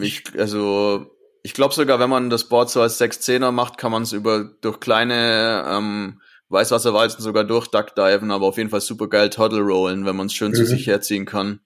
[0.00, 1.06] Ich, also,
[1.42, 4.44] ich glaube sogar, wenn man das Board so als 610er macht, kann man es über
[4.62, 10.06] durch kleine ähm, Weißwasserwalzen sogar durch duckdiven, aber auf jeden Fall super geil Toddle rollen,
[10.06, 10.56] wenn man es schön mhm.
[10.56, 11.60] zu sich herziehen kann.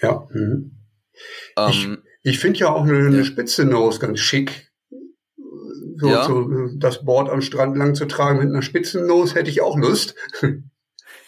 [0.00, 0.28] Ja.
[0.30, 0.78] Mhm.
[1.56, 3.24] Ähm, ich ich finde ja auch eine, eine ja.
[3.24, 4.71] spitze Nose ganz schick
[6.02, 6.24] so, ja.
[6.24, 10.16] so das Board am Strand lang zu tragen mit einer Spitzennose hätte ich auch Lust.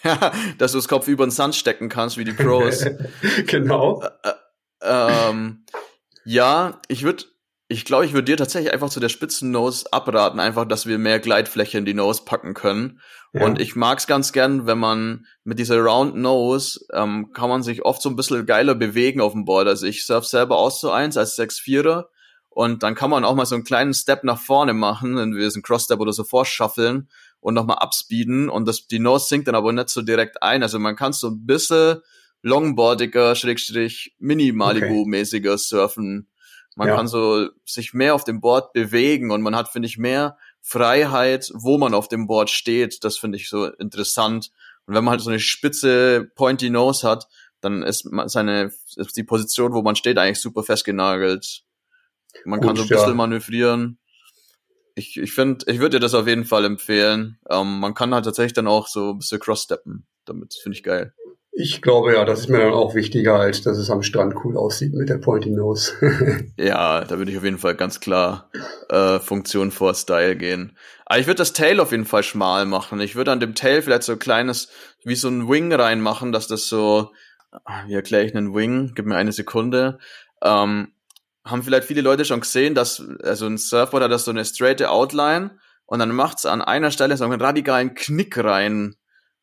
[0.03, 2.85] Ja, dass du das Kopf über den Sand stecken kannst, wie die Pros.
[3.47, 4.03] genau.
[4.23, 5.63] Äh, äh, ähm,
[6.25, 7.23] ja, ich würde,
[7.69, 11.19] ich glaube, ich würde dir tatsächlich einfach zu der Spitzennose abraten, einfach, dass wir mehr
[11.19, 12.99] Gleitfläche in die Nose packen können.
[13.31, 13.45] Ja.
[13.45, 17.85] Und ich mag's ganz gern, wenn man mit dieser Round Nose ähm, kann man sich
[17.85, 19.67] oft so ein bisschen geiler bewegen auf dem Board.
[19.69, 22.07] Also ich surf selber aus so eins als 6-4er
[22.55, 25.51] Und dann kann man auch mal so einen kleinen Step nach vorne machen, wenn wir
[25.51, 27.09] so einen Cross-Step oder so vorschaffeln
[27.41, 30.63] und nochmal upspeeden und das, die Nose sinkt dann aber nicht so direkt ein.
[30.63, 31.99] Also man kann so ein bisschen
[32.43, 35.57] longboardiger, schrägstrich Mini-Malibu-mäßiger okay.
[35.57, 36.29] surfen.
[36.77, 36.95] Man ja.
[36.95, 41.51] kann so sich mehr auf dem Board bewegen und man hat, finde ich, mehr Freiheit,
[41.53, 43.03] wo man auf dem Board steht.
[43.03, 44.51] Das finde ich so interessant.
[44.85, 47.27] Und wenn man halt so eine spitze Pointy Nose hat,
[47.59, 51.64] dann ist seine ist die Position, wo man steht, eigentlich super festgenagelt.
[52.43, 53.15] Man Gut, kann so ein bisschen ja.
[53.15, 53.99] manövrieren.
[54.95, 57.37] Ich, ich finde, ich würde dir das auf jeden Fall empfehlen.
[57.49, 60.05] Ähm, man kann halt tatsächlich dann auch so ein bisschen crosssteppen.
[60.25, 61.13] Damit finde ich geil.
[61.57, 64.57] Ich glaube ja, das ist mir dann auch wichtiger, als dass es am Strand cool
[64.57, 65.93] aussieht mit der Pointy Nose.
[66.57, 68.51] ja, da würde ich auf jeden Fall ganz klar
[68.89, 70.77] äh, Funktion vor Style gehen.
[71.05, 72.99] Aber ich würde das Tail auf jeden Fall schmal machen.
[72.99, 74.67] Ich würde an dem Tail vielleicht so ein kleines,
[75.05, 77.11] wie so ein Wing reinmachen, dass das so,
[77.87, 78.91] wie erkläre ich einen Wing?
[78.93, 79.99] Gib mir eine Sekunde.
[80.43, 80.89] Ähm,
[81.45, 84.89] haben vielleicht viele Leute schon gesehen, dass also ein Surfboard hat das so eine straighte
[84.89, 88.95] Outline und dann macht's an einer Stelle so einen radikalen Knick rein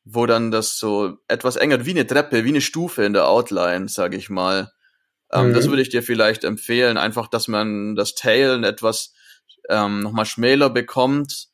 [0.04, 3.88] wo dann das so etwas enger, wie eine Treppe, wie eine Stufe in der Outline,
[3.88, 4.72] sage ich mal.
[5.30, 5.54] Ähm, mhm.
[5.54, 9.14] Das würde ich dir vielleicht empfehlen, einfach, dass man das Tail etwas
[9.68, 11.48] ähm, nochmal schmäler bekommt.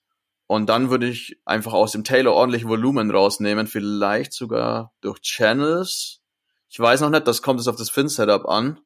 [0.47, 6.21] Und dann würde ich einfach aus dem Tailor ordentlich Volumen rausnehmen, vielleicht sogar durch Channels.
[6.71, 8.81] Ich weiß noch nicht, das kommt es auf das Fin-Setup an.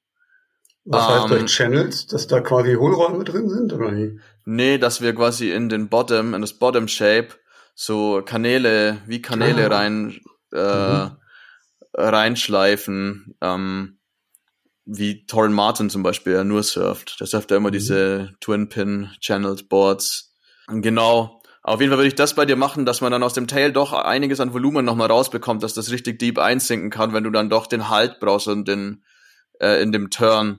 [0.85, 2.07] Was heißt durch ähm, Channels?
[2.07, 4.19] Dass da quasi Hohlräume drin sind, oder wie?
[4.45, 7.29] Nee, dass wir quasi in den Bottom, in das Bottom Shape
[7.75, 9.77] so Kanäle, wie Kanäle ah.
[9.77, 10.21] rein,
[10.53, 11.17] äh, mhm.
[11.95, 13.99] reinschleifen, ähm,
[14.85, 17.21] wie Torren Martin zum Beispiel, der nur surft.
[17.21, 17.75] Der surft ja immer mhm.
[17.75, 20.35] diese Twin-Pin-Channeled Boards.
[20.67, 21.41] Genau.
[21.63, 23.73] Auf jeden Fall würde ich das bei dir machen, dass man dann aus dem Tail
[23.73, 27.51] doch einiges an Volumen nochmal rausbekommt, dass das richtig deep einsinken kann, wenn du dann
[27.51, 29.05] doch den Halt brauchst und den
[29.61, 30.59] äh, in dem Turn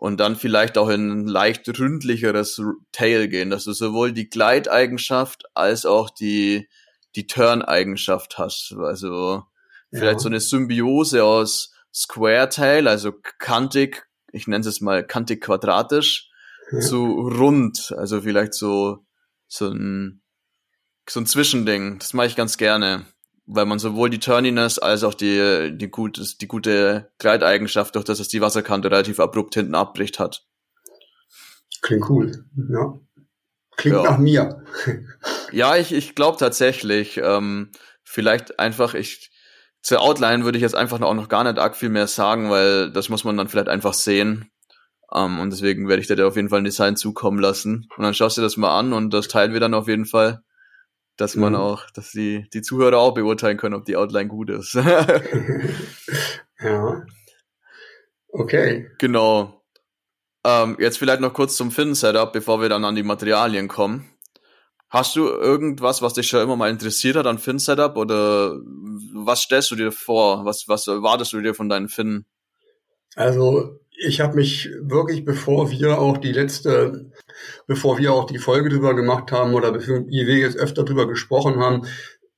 [0.00, 2.58] und dann vielleicht auch in ein leicht ründlicheres
[2.90, 6.70] Tail gehen, dass du sowohl die Gleiteigenschaft als auch die,
[7.16, 8.74] die Turn-Eigenschaft hast.
[8.78, 9.42] Also
[9.90, 10.18] vielleicht ja.
[10.18, 16.30] so eine Symbiose aus Square Tail, also kantig, ich nenne es mal kantig quadratisch,
[16.72, 16.80] ja.
[16.80, 19.04] zu rund, also vielleicht so,
[19.48, 20.22] so ein,
[21.06, 21.98] so ein Zwischending.
[21.98, 23.04] Das mache ich ganz gerne
[23.52, 28.20] weil man sowohl die Turniness als auch die, die, gute, die gute Gleiteigenschaft, durch das
[28.20, 30.46] es die Wasserkante relativ abrupt hinten abbricht hat.
[31.82, 32.98] Klingt cool, ja.
[33.76, 34.02] Klingt ja.
[34.02, 34.64] nach mir.
[35.52, 37.72] ja, ich, ich glaube tatsächlich, ähm,
[38.04, 39.32] vielleicht einfach, ich,
[39.82, 42.92] zur Outline würde ich jetzt einfach auch noch gar nicht arg viel mehr sagen, weil
[42.92, 44.50] das muss man dann vielleicht einfach sehen.
[45.12, 47.88] Um, ähm, und deswegen werde ich dir auf jeden Fall ein Design zukommen lassen.
[47.96, 50.06] Und dann schaust du dir das mal an und das teilen wir dann auf jeden
[50.06, 50.44] Fall
[51.16, 51.58] dass man mhm.
[51.58, 54.74] auch, dass die, die Zuhörer auch beurteilen können, ob die Outline gut ist.
[56.60, 57.02] ja.
[58.28, 58.88] Okay.
[58.98, 59.62] Genau.
[60.44, 64.08] Ähm, jetzt vielleicht noch kurz zum Fin-Setup, bevor wir dann an die Materialien kommen.
[64.88, 68.58] Hast du irgendwas, was dich schon immer mal interessiert hat an Fin-Setup oder
[69.14, 70.44] was stellst du dir vor?
[70.44, 72.26] Was, was erwartest du dir von deinen Finnen?
[73.14, 77.12] Also ich habe mich wirklich, bevor wir auch die letzte,
[77.66, 81.58] bevor wir auch die Folge drüber gemacht haben oder bevor wir jetzt öfter drüber gesprochen
[81.60, 81.86] haben,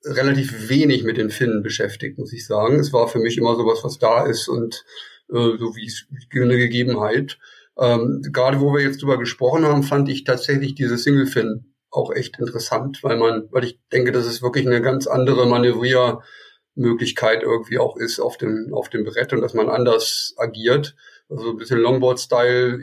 [0.05, 2.81] relativ wenig mit den Finnen beschäftigt, muss ich sagen.
[2.81, 4.85] Es war für mich immer sowas, was da ist und
[5.31, 7.39] äh, so wie es eine Gegebenheit.
[7.79, 12.13] Ähm, gerade wo wir jetzt drüber gesprochen haben, fand ich tatsächlich diese Single Fin auch
[12.13, 17.79] echt interessant, weil man, weil ich denke, dass es wirklich eine ganz andere Manövriermöglichkeit irgendwie
[17.79, 20.95] auch ist auf dem auf dem Brett und dass man anders agiert.
[21.33, 22.83] Also ein bisschen Longboard-Style.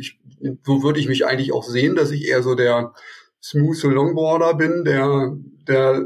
[0.66, 2.94] so würde ich mich eigentlich auch sehen, dass ich eher so der
[3.42, 5.36] smooth Longboarder bin, der,
[5.68, 6.04] der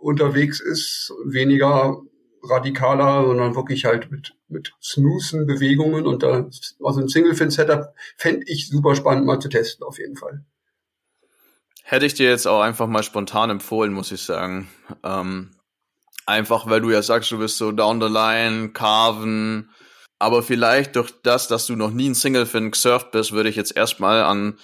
[0.00, 2.00] unterwegs ist, weniger
[2.42, 6.48] radikaler, sondern wirklich halt mit, mit smoothen Bewegungen und da,
[6.84, 10.44] also ein Single-Fin-Setup fände ich super spannend mal zu testen, auf jeden Fall.
[11.82, 14.68] Hätte ich dir jetzt auch einfach mal spontan empfohlen, muss ich sagen.
[15.04, 15.50] Ähm,
[16.26, 19.70] einfach, weil du ja sagst, du bist so down the line, carven,
[20.18, 23.76] aber vielleicht durch das, dass du noch nie ein Single-Fin gesurft bist, würde ich jetzt
[23.76, 24.58] erstmal an,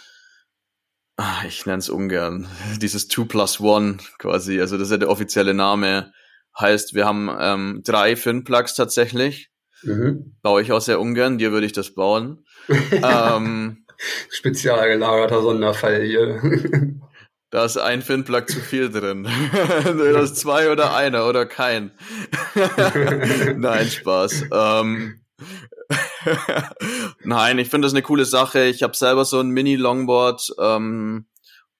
[1.17, 2.49] ah, ich nenne es ungern,
[2.81, 6.13] dieses 2 plus 1 quasi, also das ist ja der offizielle Name,
[6.59, 9.51] heißt, wir haben ähm, drei Fin-Plugs tatsächlich.
[9.83, 10.37] Mhm.
[10.43, 12.45] Baue ich auch sehr ungern, dir würde ich das bauen.
[12.93, 13.85] ähm,
[14.29, 16.41] Spezial gelagerter Sonderfall hier.
[17.51, 19.29] Da ist ein Fin-Plug zu viel drin.
[19.85, 21.91] das ist zwei oder einer oder kein.
[23.57, 24.45] Nein, Spaß.
[24.51, 25.22] Ähm,
[27.25, 28.65] Nein, ich finde das eine coole Sache.
[28.65, 31.27] Ich habe selber so ein Mini-Longboard ähm,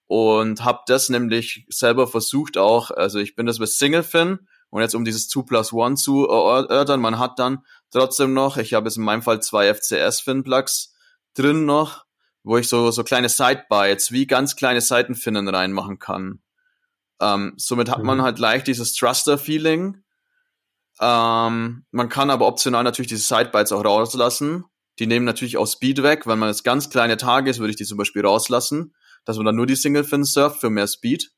[0.07, 2.91] und habe das nämlich selber versucht auch.
[2.91, 6.27] Also ich bin das mit Single Fin und jetzt um dieses 2 plus 1 zu
[6.27, 10.43] erörtern, man hat dann trotzdem noch, ich habe jetzt in meinem Fall zwei FCS Fin
[10.45, 10.95] Plugs
[11.35, 12.05] drin noch
[12.45, 16.41] wo ich so, so kleine Sidebites, wie ganz kleine Seitenfinnen reinmachen kann.
[17.21, 18.07] Ähm, somit hat mhm.
[18.07, 20.03] man halt leicht dieses Thruster-Feeling.
[21.03, 24.65] Ähm, man kann aber optional natürlich diese Sidebites auch rauslassen.
[25.01, 26.29] Die nehmen natürlich auch Speed weg.
[26.29, 29.47] Wenn man jetzt ganz kleine Tage ist, würde ich die zum Beispiel rauslassen, dass man
[29.47, 31.33] dann nur die Single Fin surft für mehr Speed.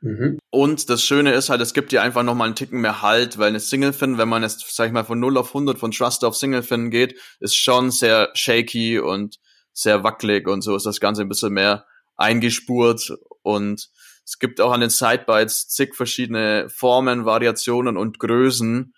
[0.00, 0.38] Mhm.
[0.50, 3.48] Und das Schöne ist halt, es gibt dir einfach nochmal einen Ticken mehr Halt, weil
[3.48, 6.24] eine Single Fin, wenn man jetzt, sag ich mal, von 0 auf 100 von Trust
[6.24, 9.38] auf Single Fin geht, ist schon sehr shaky und
[9.72, 13.88] sehr wackelig und so ist das Ganze ein bisschen mehr eingespurt und
[14.24, 18.94] es gibt auch an den Sidebites zig verschiedene Formen, Variationen und Größen,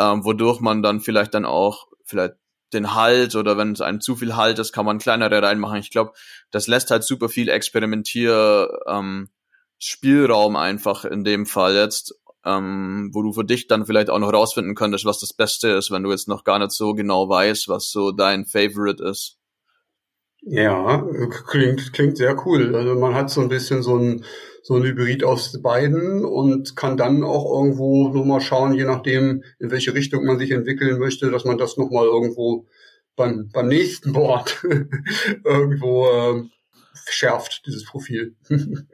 [0.00, 2.34] ähm, wodurch man dann vielleicht dann auch vielleicht
[2.72, 5.78] den Halt oder wenn es einem zu viel Halt ist, kann man kleinere reinmachen.
[5.78, 6.12] Ich glaube,
[6.50, 9.28] das lässt halt super viel Experimentier ähm,
[9.78, 14.32] Spielraum einfach in dem Fall jetzt, ähm, wo du für dich dann vielleicht auch noch
[14.32, 17.68] rausfinden könntest, was das Beste ist, wenn du jetzt noch gar nicht so genau weißt,
[17.68, 19.36] was so dein Favorite ist.
[20.42, 21.04] Ja,
[21.48, 22.74] klingt, klingt sehr cool.
[22.74, 24.24] Also man hat so ein bisschen so ein,
[24.62, 29.70] so ein Hybrid aus beiden und kann dann auch irgendwo nochmal schauen, je nachdem, in
[29.70, 32.66] welche Richtung man sich entwickeln möchte, dass man das nochmal irgendwo
[33.16, 34.62] beim, beim nächsten Board
[35.44, 36.42] irgendwo äh,
[37.08, 38.36] schärft, dieses Profil.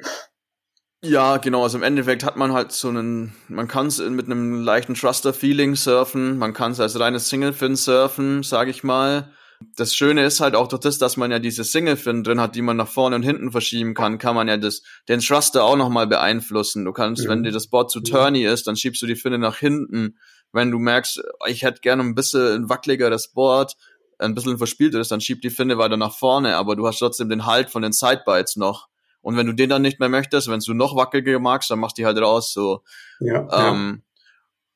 [1.04, 1.62] Ja, genau.
[1.62, 5.76] Also im Endeffekt hat man halt so einen, man kann es mit einem leichten Thruster-Feeling
[5.76, 9.30] surfen, man kann es als reines Single-Fin surfen, sage ich mal.
[9.76, 12.62] Das Schöne ist halt auch durch das, dass man ja diese Single-Fin drin hat, die
[12.62, 16.06] man nach vorne und hinten verschieben kann, kann man ja das, den Thruster auch nochmal
[16.06, 16.84] beeinflussen.
[16.84, 17.30] Du kannst, ja.
[17.30, 20.18] wenn dir das Board zu turny ist, dann schiebst du die Finne nach hinten.
[20.52, 23.76] Wenn du merkst, ich hätte gerne ein bisschen ein wackeligeres Board,
[24.18, 27.46] ein bisschen verspielteres, dann schieb die Finne weiter nach vorne, aber du hast trotzdem den
[27.46, 28.88] Halt von den Sidebites noch.
[29.20, 31.92] Und wenn du den dann nicht mehr möchtest, wenn du noch wackeliger magst, dann mach
[31.92, 32.84] die halt raus, so.
[33.18, 34.05] Ja, ähm, ja.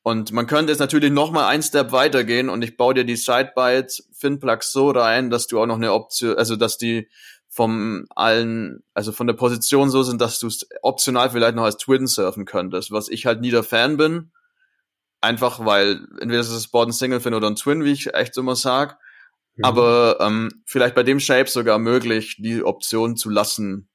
[0.03, 3.15] Und man könnte jetzt natürlich noch mal ein Step weitergehen und ich baue dir die
[3.15, 7.07] Sidebytes Finplugs so rein, dass du auch noch eine Option, also dass die
[7.47, 11.77] vom allen, also von der Position so sind, dass du es optional vielleicht noch als
[11.77, 14.31] Twin surfen könntest, was ich halt nie der Fan bin.
[15.19, 18.37] Einfach weil entweder ist es Board ein Single Fin oder ein Twin, wie ich echt
[18.37, 18.97] immer sag.
[19.57, 19.65] Mhm.
[19.65, 23.89] Aber ähm, vielleicht bei dem Shape sogar möglich, die Option zu lassen,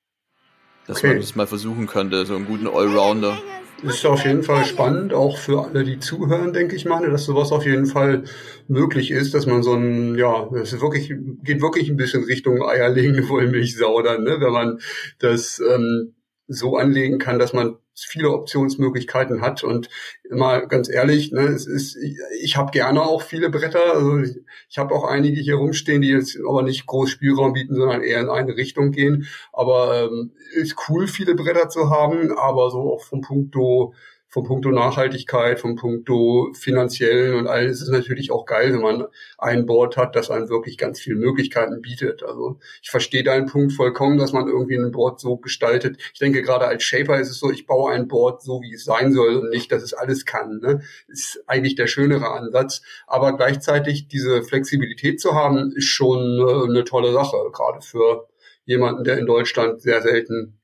[0.86, 1.08] dass okay.
[1.08, 3.38] man das mal versuchen könnte, so einen guten Allrounder.
[3.82, 7.52] Ist auf jeden Fall spannend, auch für alle, die zuhören, denke ich mal, dass sowas
[7.52, 8.24] auf jeden Fall
[8.68, 11.12] möglich ist, dass man so ein, ja, ist wirklich,
[11.42, 14.80] geht wirklich ein bisschen Richtung eierlegende Wollmilchsau dann, ne, wenn man
[15.18, 16.14] das ähm,
[16.48, 19.64] so anlegen kann, dass man viele Optionsmöglichkeiten hat.
[19.64, 19.88] Und
[20.24, 24.36] immer ganz ehrlich, ne, es ist, ich, ich habe gerne auch viele Bretter, also ich,
[24.68, 28.20] ich habe auch einige hier rumstehen, die jetzt aber nicht groß Spielraum bieten, sondern eher
[28.20, 33.02] in eine Richtung gehen, aber ähm, ist cool, viele Bretter zu haben, aber so auch
[33.02, 33.94] vom Punkto
[34.36, 39.06] vom Punkto Nachhaltigkeit, vom Punkto finanziellen und alles ist natürlich auch geil, wenn man
[39.38, 42.22] ein Board hat, das einem wirklich ganz viele Möglichkeiten bietet.
[42.22, 45.96] Also ich verstehe deinen Punkt vollkommen, dass man irgendwie ein Board so gestaltet.
[46.12, 48.84] Ich denke, gerade als Shaper ist es so, ich baue ein Board so, wie es
[48.84, 50.60] sein soll und nicht, dass es alles kann.
[50.60, 50.82] Ne?
[51.08, 52.82] Ist eigentlich der schönere Ansatz.
[53.06, 58.28] Aber gleichzeitig diese Flexibilität zu haben, ist schon äh, eine tolle Sache, gerade für
[58.66, 60.60] jemanden, der in Deutschland sehr selten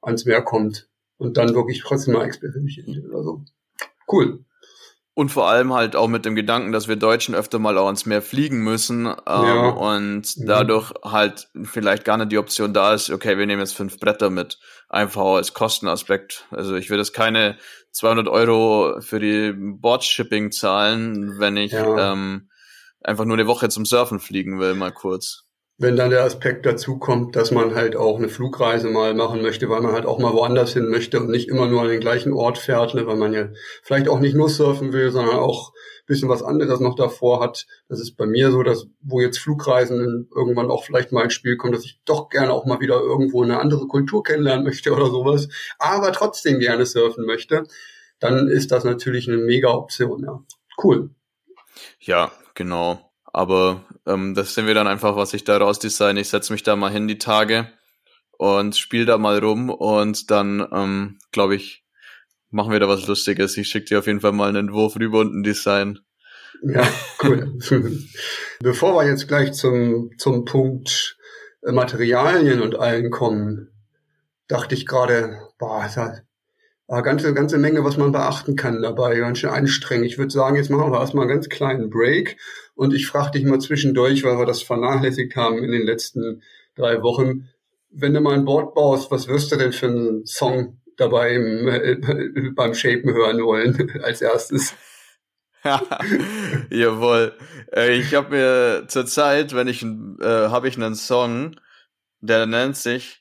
[0.00, 0.89] ans Meer kommt
[1.20, 3.44] und dann wirklich trotzdem mal experimentieren oder so.
[4.10, 4.44] Cool.
[5.12, 8.06] Und vor allem halt auch mit dem Gedanken, dass wir Deutschen öfter mal auch ans
[8.06, 9.68] Meer fliegen müssen ähm, ja.
[9.68, 10.46] und mhm.
[10.46, 14.30] dadurch halt vielleicht gar nicht die Option da ist, okay, wir nehmen jetzt fünf Bretter
[14.30, 16.46] mit, einfach als Kostenaspekt.
[16.50, 17.58] Also ich will jetzt keine
[17.90, 22.12] 200 Euro für die Boardshipping zahlen, wenn ich ja.
[22.12, 22.48] ähm,
[23.02, 25.49] einfach nur eine Woche zum Surfen fliegen will, mal kurz
[25.80, 29.70] wenn dann der Aspekt dazu kommt, dass man halt auch eine Flugreise mal machen möchte,
[29.70, 32.34] weil man halt auch mal woanders hin möchte und nicht immer nur an den gleichen
[32.34, 33.48] Ort fährt, ne, weil man ja
[33.82, 35.72] vielleicht auch nicht nur surfen will, sondern auch
[36.04, 37.66] bisschen was anderes noch davor hat.
[37.88, 41.56] Das ist bei mir so, dass wo jetzt Flugreisen irgendwann auch vielleicht mal ins Spiel
[41.56, 45.06] kommen, dass ich doch gerne auch mal wieder irgendwo eine andere Kultur kennenlernen möchte oder
[45.06, 47.62] sowas, aber trotzdem gerne surfen möchte,
[48.18, 50.42] dann ist das natürlich eine mega Option, ja.
[50.82, 51.10] Cool.
[52.00, 53.09] Ja, genau.
[53.32, 56.16] Aber ähm, das sehen wir dann einfach, was ich daraus design.
[56.16, 57.68] Ich setze mich da mal hin die Tage
[58.32, 61.84] und spiele da mal rum und dann, ähm, glaube ich,
[62.50, 63.56] machen wir da was Lustiges.
[63.56, 66.00] Ich schicke dir auf jeden Fall mal einen Entwurf rüber und ein Design.
[66.62, 66.86] Ja,
[67.22, 67.58] cool.
[68.60, 71.16] Bevor wir jetzt gleich zum, zum Punkt
[71.62, 73.70] äh, Materialien und allen kommen,
[74.48, 75.88] dachte ich gerade, boah,
[76.90, 80.06] eine ganze, ganze Menge, was man beachten kann dabei, ganz schön anstrengend.
[80.06, 82.36] Ich würde sagen, jetzt machen wir erstmal einen ganz kleinen Break
[82.74, 86.42] und ich frage dich mal zwischendurch, weil wir das vernachlässigt haben in den letzten
[86.74, 87.48] drei Wochen.
[87.90, 91.68] Wenn du mal ein Board baust, was wirst du denn für einen Song dabei im,
[91.68, 94.74] äh, beim Shapen hören wollen als erstes?
[96.70, 97.34] Jawohl.
[97.72, 101.54] Äh, ich habe mir zurzeit, wenn ich, äh, habe ich einen Song,
[102.20, 103.19] der nennt sich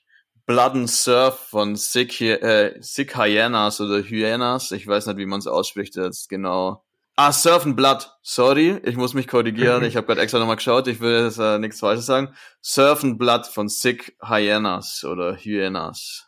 [0.49, 4.71] Blood and Surf von Sick, äh, Sick Hyenas oder Hyenas.
[4.71, 6.83] Ich weiß nicht, wie man es ausspricht jetzt genau.
[7.15, 8.09] Ah, Surf and Blood.
[8.23, 9.83] Sorry, ich muss mich korrigieren.
[9.83, 10.87] ich habe gerade extra nochmal geschaut.
[10.87, 12.33] Ich will jetzt äh, nichts Falsches sagen.
[12.63, 16.27] Surf and Blood von Sick Hyenas oder Hyenas.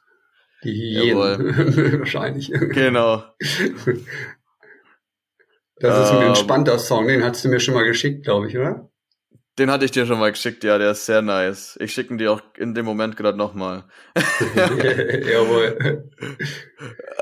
[0.63, 1.99] Die Hyänen.
[2.01, 2.51] Wahrscheinlich.
[2.51, 3.23] Genau.
[5.77, 7.07] Das ist ein ähm, entspannter Song.
[7.07, 8.90] Den hast du mir schon mal geschickt, glaube ich, oder?
[9.61, 11.77] Den hatte ich dir schon mal geschickt, ja, der ist sehr nice.
[11.79, 13.83] Ich schicke ihn dir auch in dem Moment gerade nochmal.
[14.55, 16.09] Jawohl.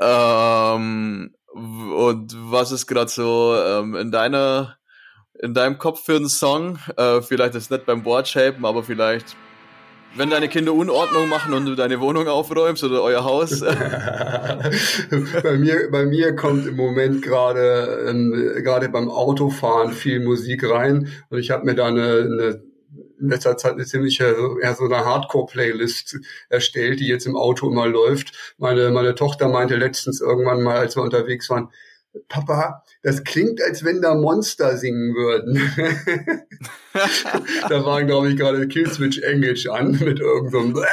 [0.00, 4.78] ähm, und was ist gerade so ähm, in deiner
[5.38, 6.78] in deinem Kopf für einen Song?
[6.96, 9.36] Äh, vielleicht ist nicht beim Boardshapen, aber vielleicht
[10.14, 13.60] wenn deine Kinder Unordnung machen und du deine Wohnung aufräumst oder euer Haus?
[13.60, 21.08] bei mir, bei mir kommt im Moment gerade ähm, gerade beim Autofahren viel Musik rein
[21.28, 22.70] und ich habe mir da eine, eine
[23.20, 26.18] in letzter Zeit eine ziemliche, ja, so eine Hardcore-Playlist
[26.48, 28.54] erstellt, die jetzt im Auto immer läuft.
[28.58, 31.68] Meine, meine Tochter meinte letztens irgendwann mal, als wir unterwegs waren,
[32.28, 35.60] Papa, das klingt, als wenn da Monster singen würden.
[37.68, 40.84] da waren, glaube ich, gerade Killswitch Engage an mit irgendeinem so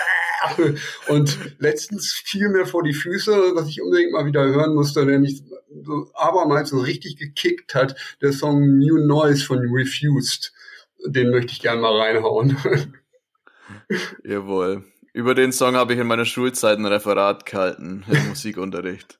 [1.08, 5.20] und letztens fiel mir vor die Füße, was ich unbedingt mal wieder hören musste, der
[5.20, 5.44] mich
[5.84, 10.54] so abermals so richtig gekickt hat, der Song New Noise von Refused.
[11.06, 12.58] Den möchte ich gerne mal reinhauen.
[14.24, 14.84] Jawohl.
[15.14, 19.20] Über den Song habe ich in meiner Schulzeit ein Referat gehalten im Musikunterricht.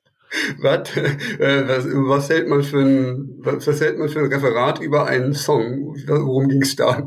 [0.58, 4.80] Was, äh, was, was, hält man für ein, was, was hält man für ein Referat
[4.80, 5.94] über einen Song?
[6.06, 7.06] Worum ging es da?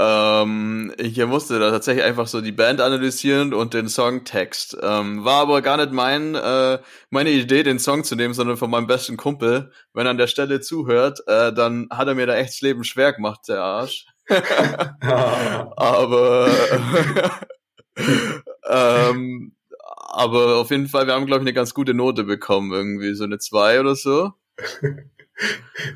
[0.00, 4.76] Ähm, ich musste da tatsächlich einfach so die Band analysieren und den Songtext.
[4.80, 6.78] Ähm, war aber gar nicht mein, äh,
[7.10, 9.72] meine Idee, den Song zu nehmen, sondern von meinem besten Kumpel.
[9.94, 12.84] Wenn er an der Stelle zuhört, äh, dann hat er mir da echt das Leben
[12.84, 14.06] schwer gemacht, der Arsch.
[15.00, 16.48] aber
[18.68, 19.56] ähm,
[20.08, 23.24] aber auf jeden Fall, wir haben, glaube ich, eine ganz gute Note bekommen, irgendwie so
[23.24, 24.32] eine 2 oder so.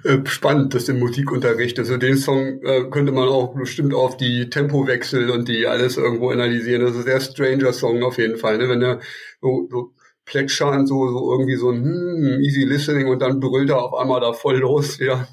[0.05, 1.77] Äh, spannend, das im Musikunterricht.
[1.79, 6.31] Also den Song äh, könnte man auch bestimmt auf die Tempowechsel und die alles irgendwo
[6.31, 6.83] analysieren.
[6.83, 8.69] Das ist ein sehr stranger Song auf jeden Fall, ne?
[8.69, 9.01] Wenn er
[9.41, 9.95] so, so
[10.25, 14.21] plätschern, so, so irgendwie so ein hm, easy listening und dann brüllt er auf einmal
[14.21, 15.27] da voll los wieder.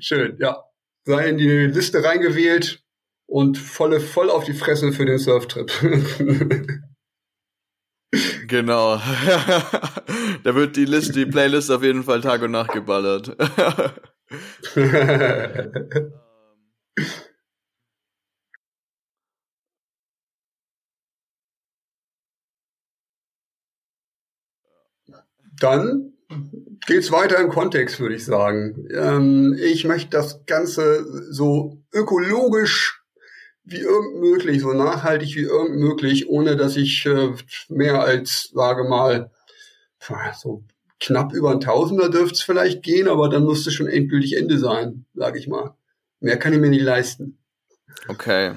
[0.00, 0.64] Schön, ja.
[1.04, 2.82] Sei in die Liste reingewählt
[3.26, 5.70] und volle, voll auf die Fresse für den Surftrip.
[8.48, 8.96] Genau.
[10.44, 13.36] da wird die Liste, die Playlist auf jeden Fall Tag und Nacht geballert.
[25.60, 26.14] Dann
[26.86, 28.88] geht's weiter im Kontext, würde ich sagen.
[28.92, 32.99] Ähm, ich möchte das Ganze so ökologisch
[33.70, 37.32] wie irgend möglich, so nachhaltig wie irgend möglich, ohne dass ich äh,
[37.68, 39.30] mehr als, sage mal,
[40.36, 40.64] so
[40.98, 44.58] knapp über ein Tausender dürfte es vielleicht gehen, aber dann muss es schon endgültig Ende
[44.58, 45.74] sein, sage ich mal.
[46.20, 47.38] Mehr kann ich mir nicht leisten.
[48.08, 48.52] Okay.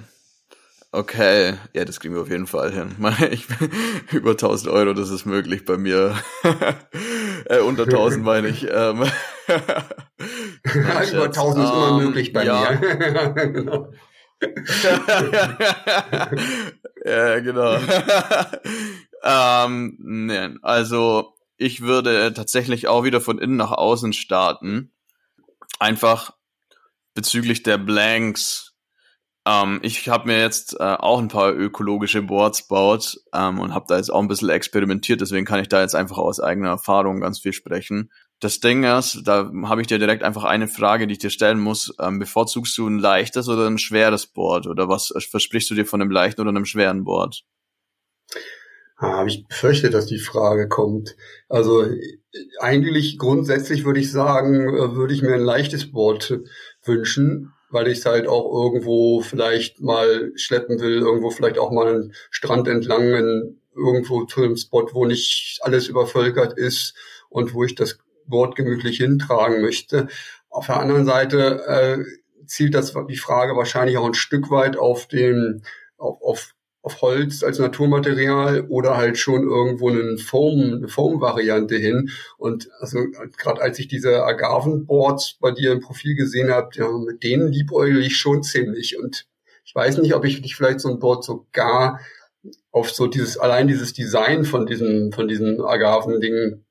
[0.95, 2.95] Okay, ja, das kriegen wir auf jeden Fall hin.
[3.31, 3.47] Ich,
[4.11, 6.15] über 1000 Euro, das ist möglich bei mir.
[7.45, 8.67] äh, unter 1000 meine ich.
[8.69, 9.03] Ähm,
[10.75, 12.77] über 1000 ist immer ähm, möglich bei ja.
[12.79, 13.49] mir.
[13.51, 13.91] genau.
[17.05, 17.75] ja, genau.
[19.23, 24.91] ähm, nee, also ich würde tatsächlich auch wieder von innen nach außen starten.
[25.79, 26.33] Einfach
[27.13, 28.73] bezüglich der Blanks.
[29.45, 33.85] Ähm, ich habe mir jetzt äh, auch ein paar ökologische Boards baut ähm, und habe
[33.87, 37.19] da jetzt auch ein bisschen experimentiert, deswegen kann ich da jetzt einfach aus eigener Erfahrung
[37.19, 38.11] ganz viel sprechen.
[38.43, 41.61] Das Ding ist, da habe ich dir direkt einfach eine Frage, die ich dir stellen
[41.61, 41.93] muss.
[41.97, 44.67] Ähm, bevorzugst du ein leichtes oder ein schweres Board?
[44.67, 47.45] Oder was versprichst du dir von einem leichten oder einem schweren Board?
[48.97, 51.15] Ah, ich befürchte, dass die Frage kommt.
[51.47, 51.85] Also
[52.59, 56.41] eigentlich grundsätzlich würde ich sagen, äh, würde ich mir ein leichtes Board
[56.83, 61.87] wünschen, weil ich es halt auch irgendwo vielleicht mal schleppen will, irgendwo vielleicht auch mal
[61.87, 66.93] einen Strand entlang, in, irgendwo zu einem Spot, wo nicht alles übervölkert ist
[67.29, 70.07] und wo ich das wortgemütlich hintragen möchte.
[70.49, 75.07] Auf der anderen Seite äh, zielt das die Frage wahrscheinlich auch ein Stück weit auf
[75.07, 75.63] den
[75.97, 82.09] auf, auf, auf Holz als Naturmaterial oder halt schon irgendwo einen Foam, eine Foam-Variante hin.
[82.37, 82.99] Und also
[83.37, 88.03] gerade als ich diese Agavenboards bei dir im Profil gesehen habe, ja, mit denen liebäugel
[88.03, 88.97] ich schon ziemlich.
[88.99, 89.25] Und
[89.63, 91.99] ich weiß nicht, ob ich nicht vielleicht so ein Board sogar
[92.71, 96.62] auf so dieses, allein dieses Design von diesem, von diesem Agaven-Ding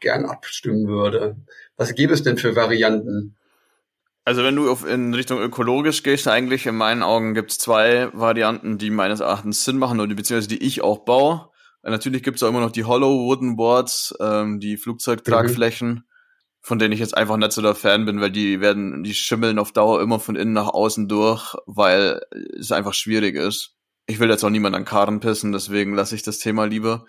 [0.00, 1.36] gern abstimmen würde.
[1.76, 3.36] Was gäbe es denn für Varianten?
[4.26, 8.76] Also wenn du auf, in Richtung ökologisch gehst, eigentlich in meinen Augen gibt's zwei Varianten,
[8.76, 11.48] die meines Erachtens Sinn machen oder beziehungsweise die ich auch baue.
[11.84, 16.04] Natürlich gibt's auch immer noch die Hollow Wooden Boards, ähm, die Flugzeugtragflächen, mhm.
[16.60, 19.60] von denen ich jetzt einfach nicht so der Fan bin, weil die werden, die schimmeln
[19.60, 22.20] auf Dauer immer von innen nach außen durch, weil
[22.58, 23.76] es einfach schwierig ist.
[24.06, 27.06] Ich will jetzt auch niemand an Karren pissen, deswegen lasse ich das Thema lieber.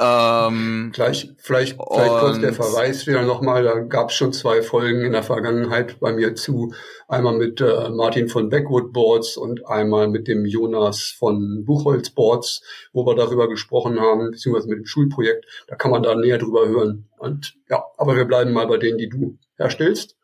[0.00, 5.04] Ähm, Gleich, vielleicht, vielleicht kurz der Verweis wieder nochmal, da gab es schon zwei Folgen
[5.04, 6.72] in der Vergangenheit bei mir zu.
[7.08, 12.62] Einmal mit äh, Martin von Backwood Boards und einmal mit dem Jonas von Buchholz Boards,
[12.92, 15.46] wo wir darüber gesprochen haben, beziehungsweise mit dem Schulprojekt.
[15.66, 17.08] Da kann man da näher drüber hören.
[17.18, 20.16] Und ja, aber wir bleiben mal bei denen, die du herstellst.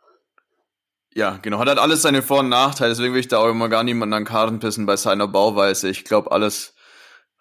[1.17, 1.59] Ja, genau.
[1.59, 4.15] Hat halt alles seine Vor- und Nachteile, deswegen will ich da auch immer gar niemanden
[4.15, 5.89] an Karten pissen bei seiner Bauweise.
[5.89, 6.74] Ich glaube, alles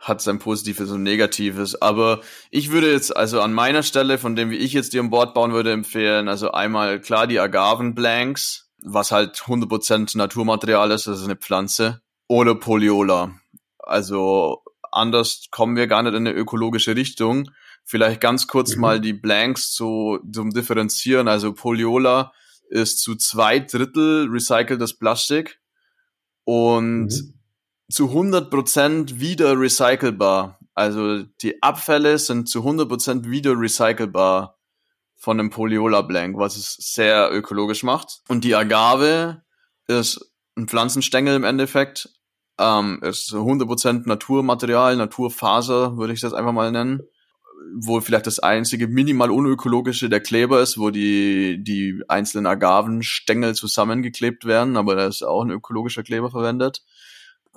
[0.04, 1.82] hat sein Positives und Negatives.
[1.82, 5.10] Aber ich würde jetzt also an meiner Stelle, von dem wie ich jetzt die an
[5.10, 11.20] Bord bauen würde, empfehlen, also einmal klar die Agavenblanks, was halt 100% Naturmaterial ist, das
[11.20, 13.34] ist eine Pflanze, oder Poliola.
[13.80, 17.50] Also anders kommen wir gar nicht in eine ökologische Richtung.
[17.86, 18.82] Vielleicht ganz kurz mhm.
[18.82, 21.28] mal die Blanks zu, zum Differenzieren.
[21.30, 22.34] Also Poliola
[22.70, 25.60] ist zu zwei Drittel recyceltes Plastik
[26.44, 27.34] und mhm
[27.90, 30.60] zu 100% wieder recycelbar.
[30.74, 34.58] Also die Abfälle sind zu 100% wieder recycelbar
[35.16, 38.22] von einem Poliola Blank, was es sehr ökologisch macht.
[38.28, 39.44] Und die Agave
[39.88, 42.10] ist ein Pflanzenstängel im Endeffekt.
[42.60, 47.02] Ähm, ist 100% Naturmaterial, Naturfaser, würde ich das einfach mal nennen.
[47.76, 54.46] Wo vielleicht das einzige minimal unökologische der Kleber ist, wo die, die einzelnen Agavenstängel zusammengeklebt
[54.46, 56.84] werden, aber da ist auch ein ökologischer Kleber verwendet.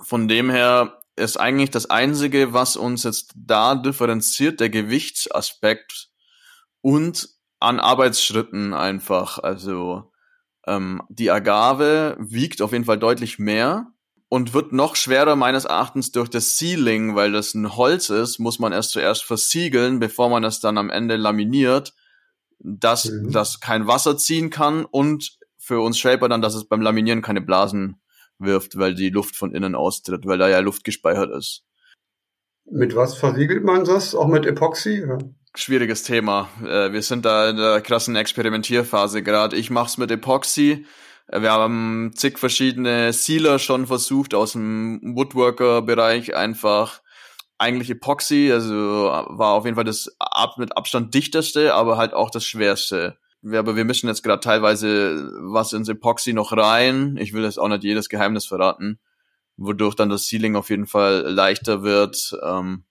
[0.03, 6.11] Von dem her ist eigentlich das Einzige, was uns jetzt da differenziert, der Gewichtsaspekt
[6.83, 7.29] und
[7.59, 9.39] an Arbeitsschritten einfach.
[9.39, 10.13] Also
[10.67, 13.87] ähm, die Agave wiegt auf jeden Fall deutlich mehr
[14.29, 18.59] und wird noch schwerer meines Erachtens durch das Sealing, weil das ein Holz ist, muss
[18.59, 21.95] man erst zuerst versiegeln, bevor man es dann am Ende laminiert,
[22.59, 23.31] dass mhm.
[23.31, 27.41] das kein Wasser ziehen kann und für uns Shaper dann, dass es beim Laminieren keine
[27.41, 28.01] Blasen
[28.39, 31.65] wirft, weil die Luft von innen austritt, weil da ja Luft gespeichert ist.
[32.71, 34.15] Mit was versiegelt man das?
[34.15, 35.05] Auch mit Epoxy?
[35.05, 35.19] Oder?
[35.55, 36.49] Schwieriges Thema.
[36.63, 39.57] Äh, wir sind da in der krassen Experimentierphase gerade.
[39.57, 40.85] Ich mach's mit Epoxy.
[41.29, 47.01] Äh, wir haben zig verschiedene Sealer schon versucht aus dem Woodworker-Bereich einfach
[47.59, 50.15] eigentlich Epoxy, also war auf jeden Fall das
[50.59, 55.73] mit Abstand dichteste, aber halt auch das schwerste aber wir mischen jetzt gerade teilweise was
[55.73, 57.17] ins Epoxy noch rein.
[57.19, 58.99] Ich will jetzt auch nicht jedes Geheimnis verraten,
[59.57, 62.37] wodurch dann das Sealing auf jeden Fall leichter wird.
[62.43, 62.85] Ähm,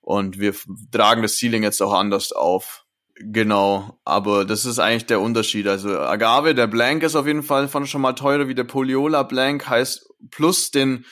[0.00, 0.54] und wir
[0.90, 2.84] tragen das Sealing jetzt auch anders auf.
[3.16, 5.68] Genau, aber das ist eigentlich der Unterschied.
[5.68, 9.22] Also Agave, der Blank ist auf jeden Fall von schon mal teurer wie der Poliola
[9.22, 11.06] Blank, heißt plus den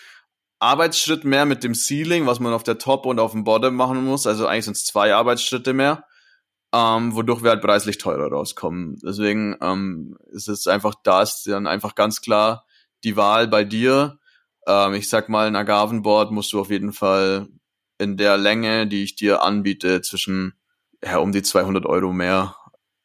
[0.59, 4.05] Arbeitsschritt mehr mit dem Sealing, was man auf der Top und auf dem Bottom machen
[4.05, 4.27] muss.
[4.27, 6.05] Also eigentlich sind es zwei Arbeitsschritte mehr
[6.75, 8.99] ähm, wodurch wir halt preislich teurer rauskommen.
[9.05, 12.65] Deswegen ähm, ist es einfach, da ist dann einfach ganz klar
[13.05, 14.19] die Wahl bei dir.
[14.67, 17.49] Ähm, ich sag mal, ein Agavenboard musst du auf jeden Fall
[17.99, 20.55] in der Länge, die ich dir anbiete, zwischen
[21.05, 22.57] ja, um die 200 Euro mehr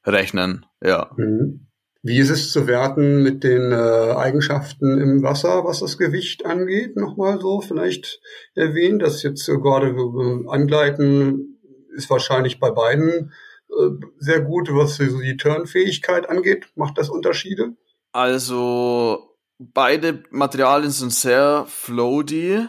[0.06, 0.66] rechnen.
[0.82, 1.12] Ja.
[1.18, 1.68] Mhm.
[2.04, 6.96] Wie ist es zu werten mit den äh, Eigenschaften im Wasser, was das Gewicht angeht?
[6.96, 8.22] Nochmal so vielleicht
[8.56, 11.60] erwähnt, dass jetzt äh, gerade äh, Angleiten
[11.96, 13.34] ist wahrscheinlich bei beiden
[14.18, 16.70] sehr gut, was die Turnfähigkeit angeht.
[16.76, 17.76] Macht das Unterschiede?
[18.12, 22.68] Also beide Materialien sind sehr floaty,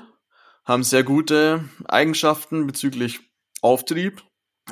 [0.65, 3.21] haben sehr gute Eigenschaften bezüglich
[3.63, 4.23] Auftrieb.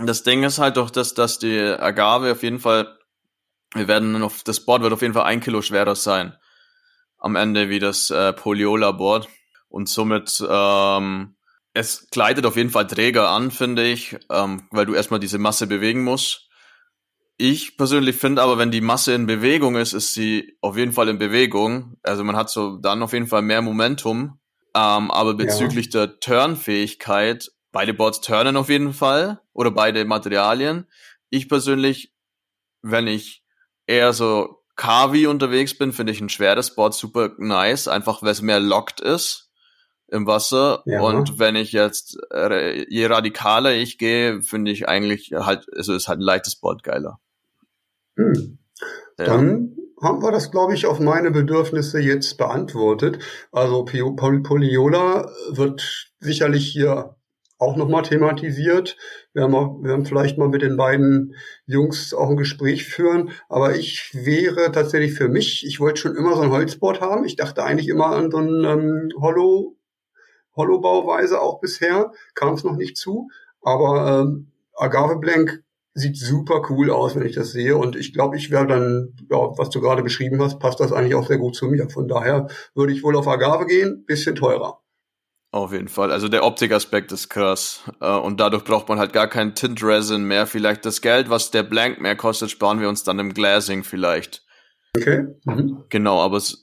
[0.04, 2.98] Das Ding ist halt doch, dass, dass die Agave auf jeden Fall,
[3.74, 6.36] wir werden auf, das Board wird auf jeden Fall ein Kilo schwerer sein
[7.18, 9.28] am Ende wie das äh, Poliola Board
[9.68, 11.35] und somit ähm,
[11.76, 15.66] es gleitet auf jeden Fall träger an, finde ich, ähm, weil du erstmal diese Masse
[15.66, 16.48] bewegen musst.
[17.36, 21.10] Ich persönlich finde aber, wenn die Masse in Bewegung ist, ist sie auf jeden Fall
[21.10, 21.98] in Bewegung.
[22.02, 24.40] Also man hat so dann auf jeden Fall mehr Momentum.
[24.74, 26.06] Ähm, aber bezüglich ja.
[26.06, 30.86] der Turnfähigkeit, beide Boards turnen auf jeden Fall oder beide Materialien.
[31.28, 32.14] Ich persönlich,
[32.80, 33.44] wenn ich
[33.86, 38.40] eher so Kavi unterwegs bin, finde ich ein schweres Board super nice, einfach weil es
[38.40, 39.45] mehr locked ist
[40.08, 40.82] im Wasser.
[40.86, 41.00] Ja.
[41.02, 46.08] Und wenn ich jetzt, äh, je radikaler ich gehe, finde ich eigentlich halt, also ist
[46.08, 47.18] halt ein leichtes Board geiler.
[48.16, 48.58] Hm.
[49.18, 49.24] Ja.
[49.24, 53.18] Dann haben wir das, glaube ich, auf meine Bedürfnisse jetzt beantwortet.
[53.50, 57.16] Also Poliola wird sicherlich hier
[57.58, 58.96] auch nochmal thematisiert.
[59.32, 61.34] Wir haben, auch, wir haben vielleicht mal mit den beiden
[61.64, 63.30] Jungs auch ein Gespräch führen.
[63.48, 67.24] Aber ich wäre tatsächlich für mich, ich wollte schon immer so ein Holzboard haben.
[67.24, 69.75] Ich dachte eigentlich immer an so ein ähm, Hollow,
[70.56, 72.12] Hollow-Bauweise auch bisher.
[72.34, 73.28] Kam es noch nicht zu.
[73.62, 75.62] Aber ähm, Agave Blank
[75.94, 77.76] sieht super cool aus, wenn ich das sehe.
[77.76, 81.14] Und ich glaube, ich wäre dann, ja, was du gerade beschrieben hast, passt das eigentlich
[81.14, 81.88] auch sehr gut zu mir.
[81.88, 84.80] Von daher würde ich wohl auf Agave gehen, bisschen teurer.
[85.52, 86.12] Auf jeden Fall.
[86.12, 87.82] Also der Optikaspekt ist krass.
[88.00, 90.46] Äh, und dadurch braucht man halt gar kein Tint Resin mehr.
[90.46, 94.44] Vielleicht das Geld, was der Blank mehr kostet, sparen wir uns dann im Glazing vielleicht.
[94.94, 95.26] Okay.
[95.44, 95.84] Mhm.
[95.88, 96.62] Genau, aber es,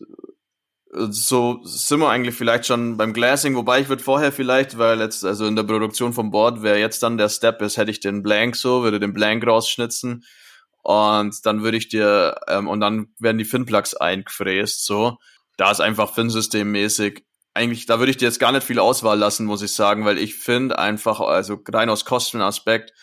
[0.96, 5.26] so sind wir eigentlich vielleicht schon beim Glassing, wobei ich würde vorher vielleicht, weil jetzt,
[5.26, 8.22] also in der Produktion vom Board, wer jetzt dann der Step ist, hätte ich den
[8.22, 10.24] Blank so, würde den Blank rausschnitzen
[10.84, 15.18] und dann würde ich dir, ähm, und dann werden die Fin-Plugs eingefräst, so.
[15.58, 19.46] Da ist einfach Fin-Systemmäßig, eigentlich, da würde ich dir jetzt gar nicht viel Auswahl lassen,
[19.46, 22.94] muss ich sagen, weil ich finde einfach, also rein aus Kostenaspekt,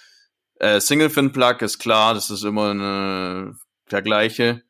[0.57, 3.57] äh, Single-Fin-Plug ist klar, das ist immer eine,
[3.91, 4.63] der gleiche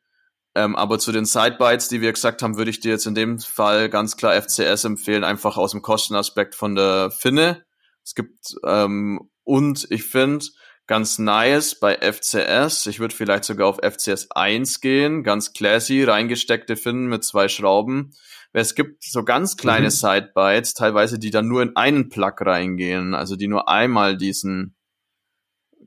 [0.55, 3.39] ähm, aber zu den Sidebites, die wir gesagt haben, würde ich dir jetzt in dem
[3.39, 7.63] Fall ganz klar FCS empfehlen, einfach aus dem Kostenaspekt von der Finne.
[8.03, 10.45] Es gibt ähm, und ich finde
[10.87, 16.75] ganz nice bei FCS, ich würde vielleicht sogar auf FCS 1 gehen, ganz classy, reingesteckte
[16.75, 18.13] Finnen mit zwei Schrauben.
[18.51, 19.91] Es gibt so ganz kleine mhm.
[19.91, 24.75] Sidebites, teilweise, die dann nur in einen Plug reingehen, also die nur einmal diesen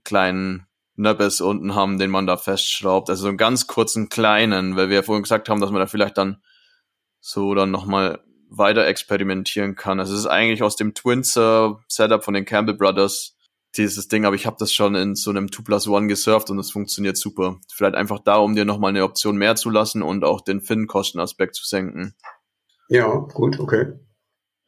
[0.04, 0.66] kleinen
[0.96, 3.10] Nöppes unten haben, den man da festschraubt.
[3.10, 5.86] Also so einen ganz kurzen kleinen, weil wir ja vorhin gesagt haben, dass man da
[5.86, 6.42] vielleicht dann
[7.20, 9.98] so dann nochmal weiter experimentieren kann.
[9.98, 13.36] Also es ist eigentlich aus dem Twinser Setup von den Campbell Brothers
[13.76, 16.58] dieses Ding, aber ich habe das schon in so einem 2 plus 1 gesurft und
[16.58, 17.58] es funktioniert super.
[17.72, 21.56] Vielleicht einfach da, um dir nochmal eine Option mehr zu lassen und auch den Fin-Kostenaspekt
[21.56, 22.14] zu senken.
[22.88, 23.94] Ja, gut, okay.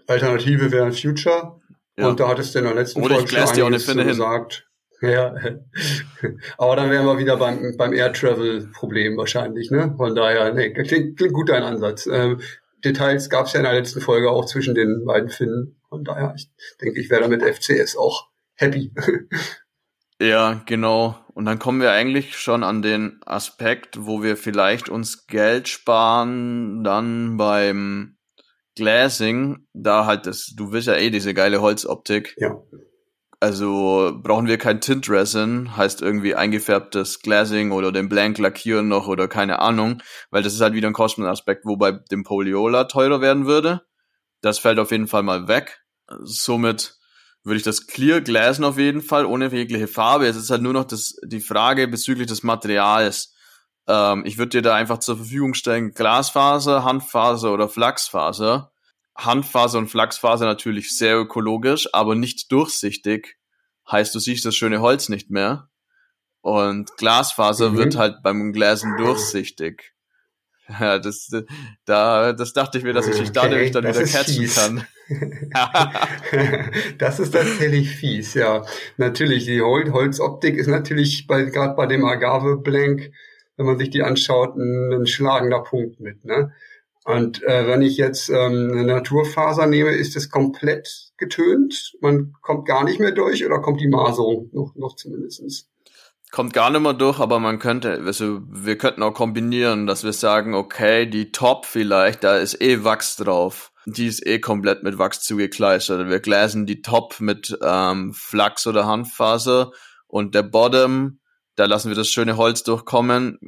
[0.08, 1.60] Alternative wäre Future.
[1.96, 2.08] Ja.
[2.08, 4.04] Und da hattest du in der letzten Oder Folge ich schon dir auch eine Finne
[4.04, 4.65] gesagt.
[5.02, 5.34] Ja,
[6.58, 9.94] aber dann wären wir wieder beim, beim Air Travel Problem wahrscheinlich, ne?
[9.96, 12.06] Von daher, nee, klingt, klingt gut dein Ansatz.
[12.06, 12.40] Ähm,
[12.84, 15.80] Details gab es ja in der letzten Folge auch zwischen den beiden Finnen.
[15.88, 18.92] Von daher, ich denke, ich wäre damit FCS auch happy.
[20.18, 21.16] Ja, genau.
[21.34, 26.82] Und dann kommen wir eigentlich schon an den Aspekt, wo wir vielleicht uns Geld sparen,
[26.82, 28.16] dann beim
[28.76, 32.34] Glassing, da halt das, du willst ja eh diese geile Holzoptik.
[32.38, 32.62] Ja.
[33.38, 39.08] Also brauchen wir kein Tint Resin, heißt irgendwie eingefärbtes Glazing oder den Blank lackieren noch
[39.08, 43.20] oder keine Ahnung, weil das ist halt wieder ein Kostenaspekt, wo bei dem Poliola teurer
[43.20, 43.82] werden würde.
[44.40, 45.82] Das fällt auf jeden Fall mal weg.
[46.22, 46.96] Somit
[47.44, 50.24] würde ich das Clear glasen auf jeden Fall, ohne jegliche Farbe.
[50.24, 53.34] Jetzt ist halt nur noch das, die Frage bezüglich des Materials.
[53.86, 58.72] Ähm, ich würde dir da einfach zur Verfügung stellen, Glasfaser, Handfaser oder Flachsfaser.
[59.16, 63.36] Handfaser und Flachsfaser natürlich sehr ökologisch, aber nicht durchsichtig.
[63.90, 65.68] Heißt, du siehst das schöne Holz nicht mehr.
[66.40, 67.76] Und Glasfaser mhm.
[67.76, 69.92] wird halt beim Glasen durchsichtig.
[70.80, 71.30] Ja, das,
[71.84, 74.56] da, das dachte ich mir, dass ich dich okay, dadurch dann wieder catchen fies.
[74.56, 74.84] kann.
[76.98, 78.64] das ist tatsächlich fies, ja.
[78.96, 83.12] Natürlich, die Hol Holzoptik ist natürlich bei, gerade bei dem Agave Blank,
[83.56, 86.52] wenn man sich die anschaut, ein, ein schlagender Punkt mit, ne?
[87.06, 91.92] Und äh, wenn ich jetzt ähm, eine Naturfaser nehme, ist es komplett getönt.
[92.00, 95.70] Man kommt gar nicht mehr durch oder kommt die Maserung noch, noch zumindestens?
[96.32, 100.12] Kommt gar nicht mehr durch, aber man könnte, also wir könnten auch kombinieren, dass wir
[100.12, 103.70] sagen, okay, die Top vielleicht, da ist eh Wachs drauf.
[103.84, 106.08] Die ist eh komplett mit Wachs zugekleistert.
[106.08, 109.70] Wir glasen die Top mit ähm, Flachs oder Handfaser
[110.08, 111.20] und der Bottom
[111.56, 113.38] da lassen wir das schöne Holz durchkommen,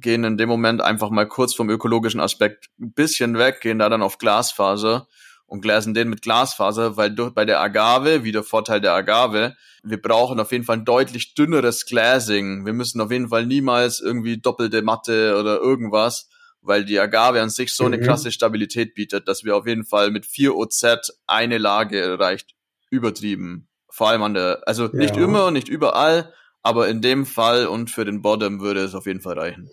[0.00, 3.88] gehen in dem Moment einfach mal kurz vom ökologischen Aspekt ein bisschen weg, gehen da
[3.88, 5.08] dann auf Glasfaser
[5.46, 9.56] und glasen den mit Glasfaser, weil durch, bei der Agave, wie der Vorteil der Agave,
[9.82, 12.64] wir brauchen auf jeden Fall ein deutlich dünneres Glasing.
[12.64, 16.28] Wir müssen auf jeden Fall niemals irgendwie doppelte Matte oder irgendwas,
[16.62, 18.02] weil die Agave an sich so eine mhm.
[18.02, 22.54] krasse Stabilität bietet, dass wir auf jeden Fall mit 4 OZ eine Lage erreicht.
[22.90, 23.68] Übertrieben.
[23.90, 25.24] Vor allem an der, also nicht ja.
[25.24, 26.32] immer, nicht überall,
[26.64, 29.70] aber in dem Fall und für den Bottom würde es auf jeden Fall reichen.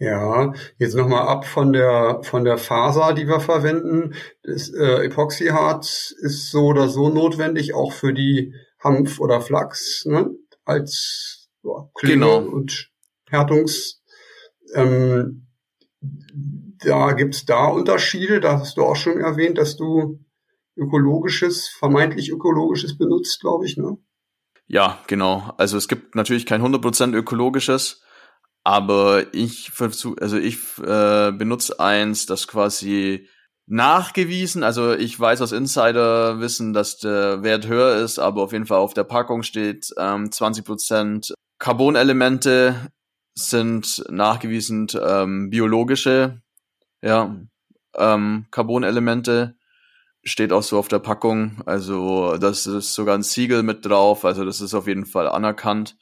[0.00, 4.14] Ja, jetzt nochmal ab von der von der Faser, die wir verwenden.
[4.42, 10.30] Das äh, Epoxyharz ist so oder so notwendig, auch für die Hanf oder Flachs, ne?
[10.64, 12.38] als ja, genau.
[12.38, 12.90] und
[13.30, 14.02] Härtungs.
[14.74, 15.46] Ähm,
[16.84, 18.40] da gibt's da Unterschiede.
[18.40, 20.18] Da hast du auch schon erwähnt, dass du
[20.76, 23.96] ökologisches, vermeintlich ökologisches benutzt, glaube ich, ne?
[24.74, 25.54] Ja, genau.
[25.56, 28.02] Also es gibt natürlich kein 100% ökologisches,
[28.64, 33.28] aber ich versuche, also ich äh, benutze eins, das quasi
[33.66, 34.64] nachgewiesen.
[34.64, 38.94] Also ich weiß aus Insider-Wissen, dass der Wert höher ist, aber auf jeden Fall auf
[38.94, 42.90] der Packung steht ähm, 20% Carbonelemente
[43.36, 46.42] sind nachgewiesen ähm, biologische
[47.00, 47.36] ja,
[47.96, 49.54] ähm, Carbonelemente.
[50.24, 51.62] Steht auch so auf der Packung.
[51.66, 54.24] Also das ist sogar ein Siegel mit drauf.
[54.24, 55.96] Also das ist auf jeden Fall anerkannt.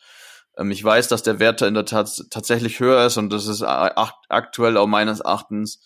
[0.56, 3.62] Ähm, ich weiß, dass der Wert in der Tat tatsächlich höher ist und das ist
[3.62, 5.82] aktuell auch meines Erachtens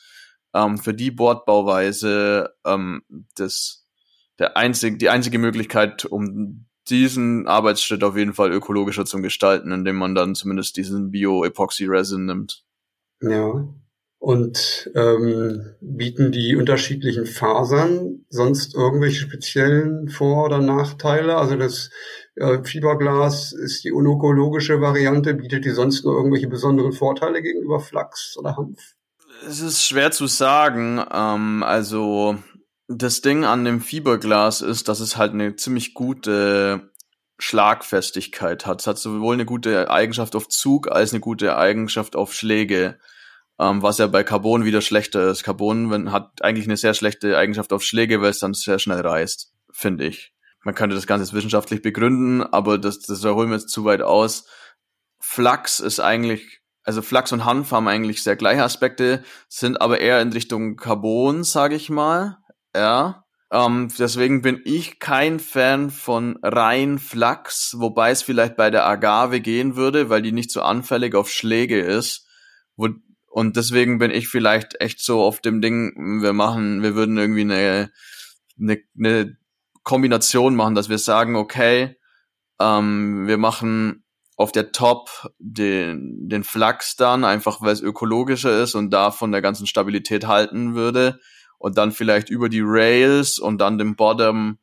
[0.55, 3.03] ähm, für die Bordbauweise ähm,
[3.37, 3.87] das,
[4.39, 9.97] der einzig, die einzige Möglichkeit, um diesen Arbeitsschritt auf jeden Fall ökologischer zu gestalten, indem
[9.97, 12.65] man dann zumindest diesen Bio-Epoxy-Resin nimmt.
[13.21, 13.67] Ja.
[14.19, 21.37] Und ähm, bieten die unterschiedlichen Fasern sonst irgendwelche speziellen Vor- oder Nachteile?
[21.37, 21.91] Also das
[22.35, 28.37] äh, Fiberglas ist die unökologische Variante, bietet die sonst nur irgendwelche besonderen Vorteile gegenüber Flachs
[28.39, 28.97] oder Hanf?
[29.47, 31.05] Es ist schwer zu sagen.
[31.13, 32.37] Ähm, also
[32.89, 36.91] das Ding an dem Fiberglas ist, dass es halt eine ziemlich gute
[37.39, 38.81] Schlagfestigkeit hat.
[38.81, 42.99] Es hat sowohl eine gute Eigenschaft auf Zug als eine gute Eigenschaft auf Schläge.
[43.59, 45.43] Ähm, was ja bei Carbon wieder schlechter ist.
[45.43, 49.01] Carbon wenn, hat eigentlich eine sehr schlechte Eigenschaft auf Schläge, weil es dann sehr schnell
[49.01, 50.33] reißt, finde ich.
[50.63, 54.47] Man könnte das Ganze wissenschaftlich begründen, aber das, das holen wir jetzt zu weit aus.
[55.21, 60.23] Flachs ist eigentlich also Flachs und Hanf haben eigentlich sehr gleiche Aspekte, sind aber eher
[60.23, 62.39] in Richtung Carbon, sage ich mal.
[62.75, 63.25] Ja.
[63.51, 69.41] Ähm, deswegen bin ich kein Fan von rein Flachs, wobei es vielleicht bei der Agave
[69.41, 72.29] gehen würde, weil die nicht so anfällig auf Schläge ist.
[72.77, 72.89] Wo,
[73.37, 77.43] und deswegen bin ich vielleicht echt so auf dem Ding, wir machen, wir würden irgendwie
[77.43, 77.91] eine,
[78.59, 79.37] eine, eine
[79.83, 81.99] Kombination machen, dass wir sagen, okay,
[82.59, 84.07] ähm, wir machen
[84.39, 89.33] auf der Top den, den Flachs dann, einfach weil es ökologischer ist und da von
[89.33, 91.21] der ganzen Stabilität halten würde.
[91.59, 94.57] Und dann vielleicht über die Rails und dann dem Bottom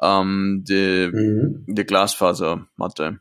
[0.00, 1.64] ähm, die, mhm.
[1.66, 3.18] die Glasfasermatte.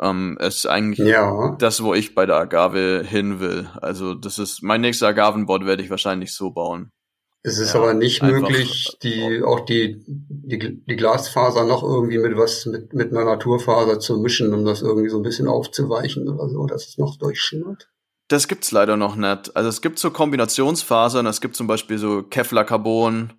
[0.00, 1.56] Ähm, ist eigentlich ja.
[1.58, 3.68] das, wo ich bei der Agave hin will.
[3.80, 6.90] Also das ist mein nächster Agavenboard werde ich wahrscheinlich so bauen.
[7.42, 12.36] Es ist ja, aber nicht möglich, die, auch die, die, die Glasfaser noch irgendwie mit
[12.36, 16.48] was, mit, mit einer Naturfaser zu mischen, um das irgendwie so ein bisschen aufzuweichen oder
[16.48, 17.88] so, dass es noch durchschimmert.
[18.26, 19.54] Das gibt's leider noch nicht.
[19.54, 23.32] Also es gibt so Kombinationsfasern, es gibt zum Beispiel so Kevlar-Carbon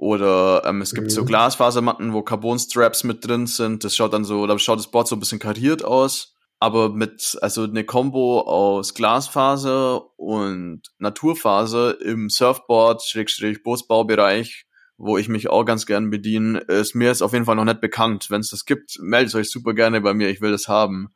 [0.00, 1.10] oder ähm, es gibt mhm.
[1.10, 3.84] so Glasfasermatten, wo Carbon-Straps mit drin sind.
[3.84, 7.38] Das schaut dann so, da schaut das Board so ein bisschen kariert aus aber mit
[7.40, 14.66] also eine Combo aus Glasfaser und Naturfaser im Surfboard Schrägstrich Bootsbaubereich,
[14.98, 17.80] wo ich mich auch ganz gern bediene, ist mir ist auf jeden Fall noch nicht
[17.80, 18.26] bekannt.
[18.28, 21.14] Wenn es das gibt, meldet euch super gerne bei mir, ich will das haben.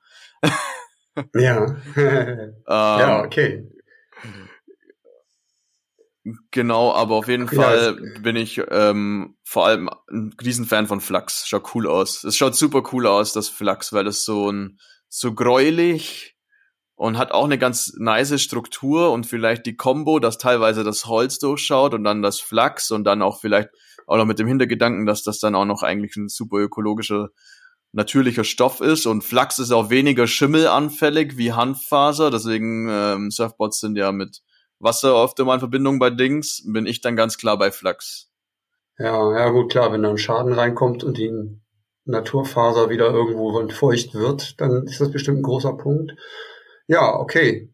[1.34, 1.66] ja.
[1.96, 3.68] ähm, ja, okay.
[6.50, 11.46] Genau, aber auf jeden Fall ja, bin ich ähm, vor allem ein Riesenfan von Flux.
[11.46, 12.24] Schaut cool aus.
[12.24, 14.78] Es schaut super cool aus, das Flux, weil das so ein
[15.10, 16.34] so gräulich
[16.96, 21.38] und hat auch eine ganz nice Struktur und vielleicht die Combo, dass teilweise das Holz
[21.38, 23.68] durchschaut und dann das Flachs und dann auch vielleicht
[24.06, 27.28] auch noch mit dem Hintergedanken, dass das dann auch noch eigentlich ein super ökologischer
[27.92, 33.96] natürlicher Stoff ist und Flachs ist auch weniger schimmelanfällig wie Hanffaser, deswegen ähm, Surfboards sind
[33.96, 34.40] ja mit
[34.84, 38.30] Wasser oft immer in Verbindung bei Dings, bin ich dann ganz klar bei Flachs.
[38.98, 41.32] Ja, ja gut, klar, wenn da ein Schaden reinkommt und die
[42.04, 46.12] Naturfaser wieder irgendwo feucht wird, dann ist das bestimmt ein großer Punkt.
[46.86, 47.73] Ja, okay.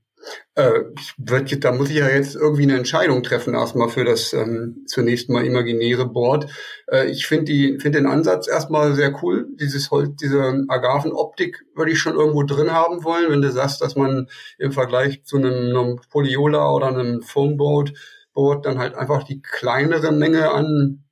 [0.54, 0.80] Äh,
[1.16, 5.30] wird, da muss ich ja jetzt irgendwie eine Entscheidung treffen, erstmal für das ähm, zunächst
[5.30, 6.50] mal imaginäre Board.
[6.86, 9.48] Äh, ich finde die finde den Ansatz erstmal sehr cool.
[9.58, 13.96] Dieses Holz, diese Agavenoptik würde ich schon irgendwo drin haben wollen, wenn du sagst, dass
[13.96, 17.94] man im Vergleich zu einem, einem Poliola oder einem Foamboard
[18.32, 21.04] Board dann halt einfach die kleinere Menge an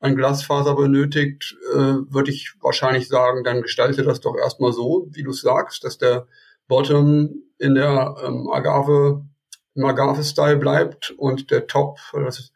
[0.00, 5.22] an Glasfaser benötigt, äh, würde ich wahrscheinlich sagen, dann gestalte das doch erstmal so, wie
[5.22, 6.26] du sagst, dass der
[6.70, 9.26] Bottom in der ähm, Agave,
[9.74, 12.52] im Agave-Style bleibt und der Top, das,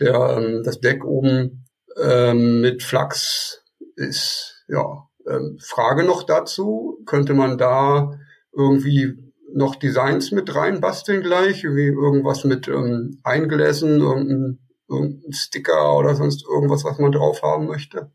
[0.00, 1.66] der, ähm, das Deck oben
[2.02, 3.62] ähm, mit Flachs
[3.94, 5.04] ist, ja.
[5.28, 8.18] Ähm, Frage noch dazu, könnte man da
[8.52, 9.14] irgendwie
[9.52, 14.58] noch Designs mit reinbasteln gleich, wie irgendwas mit ähm, Eingläsen, irgendein
[14.88, 18.10] irgendein Sticker oder sonst irgendwas, was man drauf haben möchte?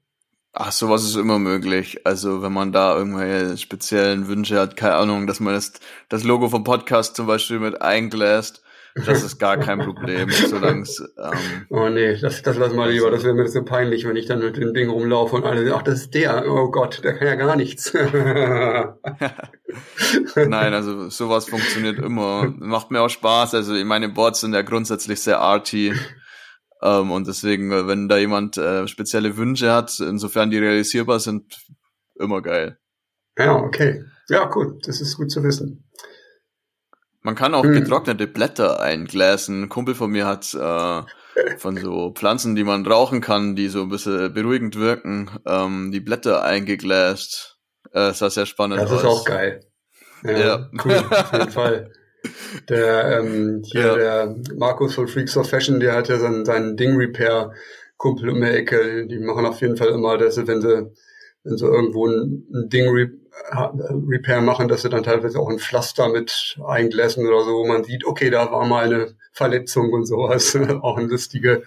[0.56, 2.06] Ach, sowas ist immer möglich.
[2.06, 5.74] Also wenn man da irgendwelche speziellen Wünsche hat, keine Ahnung, dass man das,
[6.10, 8.62] das Logo vom Podcast zum Beispiel mit eingläst,
[8.96, 11.00] das ist gar kein Problem, solange es.
[11.18, 13.10] Ähm oh nee, das, das lass mal lieber.
[13.10, 15.76] Das wäre mir so peinlich, wenn ich dann mit dem Ding rumlaufe und alle sagen,
[15.76, 16.46] ach, das ist der.
[16.48, 17.92] Oh Gott, der kann ja gar nichts.
[20.36, 22.54] Nein, also sowas funktioniert immer.
[22.60, 23.56] Macht mir auch Spaß.
[23.56, 25.94] Also meine Boards sind ja grundsätzlich sehr arty.
[26.84, 31.66] Ähm, und deswegen, äh, wenn da jemand äh, spezielle Wünsche hat, insofern die realisierbar sind,
[32.16, 32.78] immer geil.
[33.38, 34.04] Ja, okay.
[34.28, 34.78] Ja, cool.
[34.86, 35.90] Das ist gut zu wissen.
[37.22, 37.74] Man kann auch hm.
[37.74, 39.64] getrocknete Blätter eingläsen.
[39.64, 43.82] Ein Kumpel von mir hat äh, von so Pflanzen, die man rauchen kann, die so
[43.82, 47.58] ein bisschen beruhigend wirken, ähm, die Blätter eingegläst.
[47.92, 48.82] Äh, das war sehr spannend.
[48.82, 49.62] Das ist auch geil.
[50.24, 50.70] Ja, ja.
[50.84, 51.92] cool, auf jeden Fall.
[52.70, 53.96] Der ähm, hier ja.
[53.96, 57.52] der Markus von Freaks of Fashion, der hat ja seinen, seinen Ding Repair
[57.98, 59.08] Kumpel um die Ecke.
[59.08, 60.92] Die machen auf jeden Fall immer, dass sie, wenn sie
[61.44, 63.12] wenn sie irgendwo ein, ein Ding Re
[64.08, 67.84] Repair machen, dass sie dann teilweise auch ein Pflaster mit eingläsen oder so, wo man
[67.84, 70.56] sieht, okay, da war mal eine Verletzung und sowas.
[70.82, 71.64] auch eine lustige,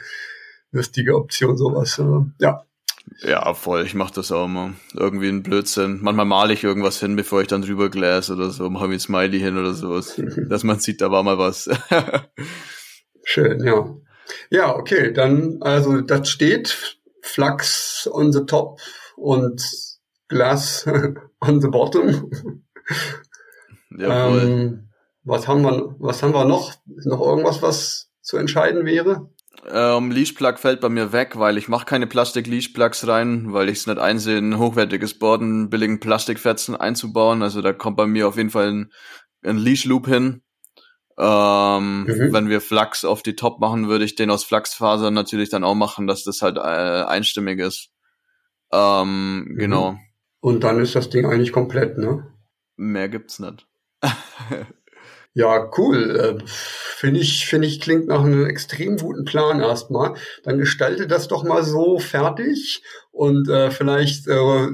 [0.71, 2.01] lustige Option, sowas.
[2.39, 2.65] Ja,
[3.23, 3.85] ja, voll.
[3.85, 4.75] Ich mache das auch immer.
[4.95, 6.01] Irgendwie ein Blödsinn.
[6.03, 8.69] Manchmal male ich irgendwas hin, bevor ich dann drüber gläse oder so.
[8.69, 10.21] Mache mir ein Smiley hin oder sowas.
[10.49, 11.71] dass man sieht, da war mal was.
[13.25, 13.97] Schön, ja.
[14.51, 15.13] Ja, okay.
[15.13, 16.97] Dann, also, das steht.
[17.23, 18.81] Flux on the top
[19.17, 19.63] und
[20.29, 20.87] Glass
[21.41, 22.31] on the bottom.
[23.99, 24.91] Ja, ähm,
[25.25, 26.75] was haben wir, was haben wir noch?
[27.05, 29.29] Noch irgendwas, was zu entscheiden wäre?
[29.69, 33.87] Ähm, Leash-Plug fällt bei mir weg, weil ich mache keine Plastik-Leash-Plugs rein, weil ich es
[33.87, 35.41] nicht einsehe, ein hochwertiges Board
[35.71, 37.43] billigen Plastikfetzen einzubauen.
[37.43, 38.93] Also da kommt bei mir auf jeden Fall ein,
[39.43, 40.43] ein Leash-Loop hin.
[41.19, 42.33] Ähm, mhm.
[42.33, 45.75] Wenn wir Flux auf die Top machen, würde ich den aus Flachsfasern natürlich dann auch
[45.75, 47.91] machen, dass das halt äh, einstimmig ist.
[48.73, 49.57] Ähm, mhm.
[49.57, 49.99] Genau.
[50.41, 52.31] Und dann ist das Ding eigentlich komplett, ne?
[52.77, 53.67] Mehr gibt's nicht.
[55.37, 56.17] Ja, cool.
[56.17, 60.15] Äh, finde ich, finde ich, klingt nach einem extrem guten Plan erstmal.
[60.45, 62.83] Dann gestalte das doch mal so fertig
[63.13, 64.69] und äh, vielleicht äh,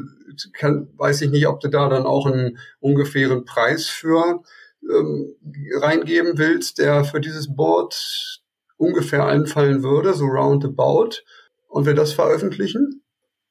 [0.52, 4.44] kann, weiß ich nicht, ob du da dann auch einen ungefähren Preis für
[4.88, 5.34] ähm,
[5.80, 8.40] reingeben willst, der für dieses Board
[8.76, 11.22] ungefähr einfallen würde, so roundabout,
[11.66, 13.02] und wir das veröffentlichen?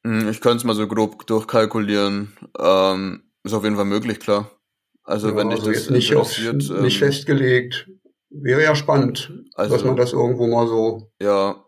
[0.05, 2.31] Hm, ich könnte es mal so grob durchkalkulieren.
[2.57, 4.49] Ähm, ist auf jeden Fall möglich, klar.
[5.03, 7.89] Also ja, wenn dich also das nicht, auf, nicht ähm, festgelegt,
[8.29, 11.11] wäre ja spannend, also, dass man das irgendwo mal so.
[11.19, 11.65] Ja,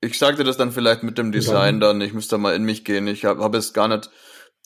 [0.00, 2.00] ich sagte das dann vielleicht mit dem Design dann.
[2.00, 3.06] Ich müsste mal in mich gehen.
[3.08, 4.10] Ich habe hab jetzt gar nicht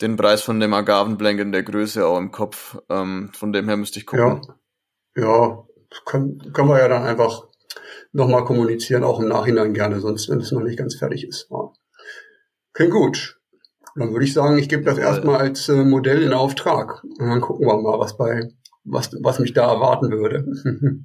[0.01, 2.78] den Preis von dem Agavenblank in der Größe auch im Kopf.
[2.88, 4.43] Ähm, von dem her müsste ich gucken.
[5.16, 5.66] Ja, ja
[6.05, 7.49] können, können wir ja dann einfach
[8.12, 11.49] nochmal kommunizieren, auch im Nachhinein gerne, sonst wenn es noch nicht ganz fertig ist.
[11.51, 11.72] Ja.
[12.72, 13.40] Klingt gut.
[13.97, 17.03] Dann würde ich sagen, ich gebe das erstmal als äh, Modell in Auftrag.
[17.05, 18.49] Und dann gucken wir mal, was bei,
[18.84, 20.47] was, was mich da erwarten würde.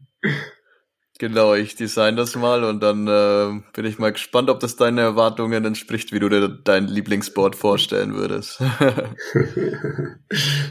[1.20, 5.02] Genau, ich design das mal und dann äh, bin ich mal gespannt, ob das deine
[5.02, 8.60] Erwartungen entspricht, wie du dir dein Lieblingsboard vorstellen würdest.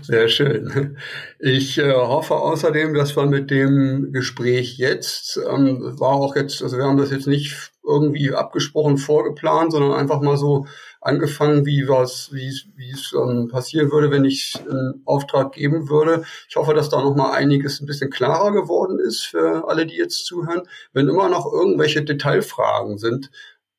[0.02, 0.98] Sehr schön.
[1.40, 6.76] Ich äh, hoffe außerdem, dass wir mit dem Gespräch jetzt, ähm, war auch jetzt, also
[6.76, 10.66] wir haben das jetzt nicht irgendwie abgesprochen, vorgeplant, sondern einfach mal so
[11.01, 16.24] angefangen, wie was, wie es, wie ähm, passieren würde, wenn ich einen Auftrag geben würde.
[16.49, 19.97] Ich hoffe, dass da noch mal einiges ein bisschen klarer geworden ist für alle, die
[19.97, 20.62] jetzt zuhören.
[20.93, 23.30] Wenn immer noch irgendwelche Detailfragen sind,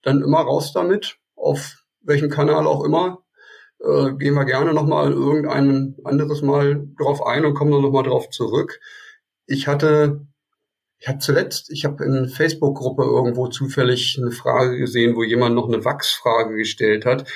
[0.03, 3.23] dann immer raus damit, auf welchem Kanal auch immer.
[3.79, 7.91] Äh, gehen wir gerne noch mal irgendein anderes Mal drauf ein und kommen dann noch
[7.91, 8.79] mal drauf zurück.
[9.45, 10.25] Ich hatte
[10.99, 15.67] ich habe zuletzt, ich habe in Facebook-Gruppe irgendwo zufällig eine Frage gesehen, wo jemand noch
[15.67, 17.29] eine Wachsfrage gestellt hat.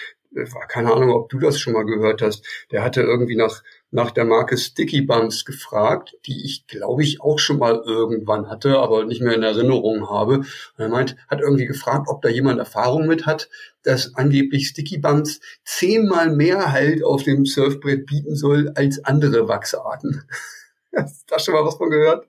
[0.69, 2.45] Keine Ahnung, ob du das schon mal gehört hast.
[2.71, 7.37] Der hatte irgendwie nach, nach der Marke Sticky Bumps gefragt, die ich glaube ich auch
[7.37, 10.37] schon mal irgendwann hatte, aber nicht mehr in Erinnerung habe.
[10.37, 10.47] Und
[10.77, 13.49] er meint, hat irgendwie gefragt, ob da jemand Erfahrung mit hat,
[13.83, 20.23] dass angeblich Sticky Bumps zehnmal mehr Halt auf dem Surfbrett bieten soll als andere Wachsarten.
[20.95, 22.27] Hast du da schon mal was von gehört?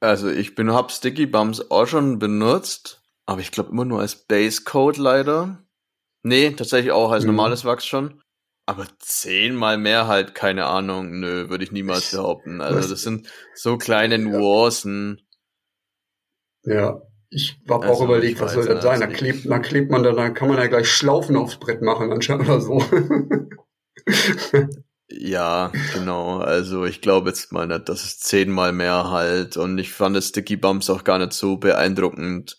[0.00, 4.16] Also ich bin hab Sticky Bumps auch schon benutzt, aber ich glaube immer nur als
[4.16, 5.64] Base Code leider.
[6.22, 7.30] Nee, tatsächlich auch als mhm.
[7.30, 8.20] normales Wachs schon.
[8.66, 12.62] Aber zehnmal mehr halt, keine Ahnung, nö, würde ich niemals behaupten.
[12.62, 15.20] Also das sind so kleine Nuancen.
[16.62, 19.00] Ja, ich habe also, auch überlegt, was soll das sein?
[19.00, 22.10] Da klebt, da klebt man dann, dann kann man ja gleich Schlaufen aufs Brett machen,
[22.10, 22.82] anscheinend oder so.
[25.08, 26.38] Ja, genau.
[26.38, 29.56] Also ich glaube jetzt mal nicht, dass es zehnmal mehr halt.
[29.56, 32.56] Und ich fand das Sticky Bumps auch gar nicht so beeindruckend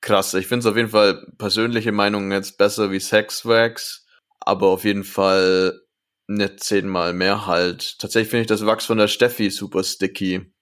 [0.00, 0.34] krass.
[0.34, 4.06] Ich finde es auf jeden Fall persönliche Meinung jetzt besser wie Sex Wax,
[4.40, 5.80] aber auf jeden Fall
[6.26, 7.98] nicht zehnmal mehr halt.
[7.98, 10.52] Tatsächlich finde ich das Wachs von der Steffi super sticky.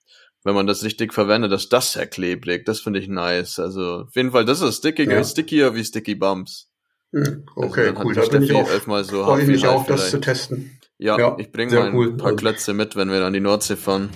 [0.45, 2.65] Wenn man das richtig verwendet, dass das sehr klebrig.
[2.65, 3.59] Das finde ich nice.
[3.59, 5.25] Also auf jeden Fall, das ist stickiger, ja.
[5.25, 6.71] stickier wie Sticky Bumps.
[7.13, 8.15] Hm, okay, also cool.
[8.15, 8.69] Da bin ich auch,
[9.03, 10.78] so freue ich mich auch, das zu testen.
[10.99, 12.17] Ja, ja ich bringe mal ein cool.
[12.17, 14.11] paar Klötze mit, wenn wir dann die Nordsee fahren.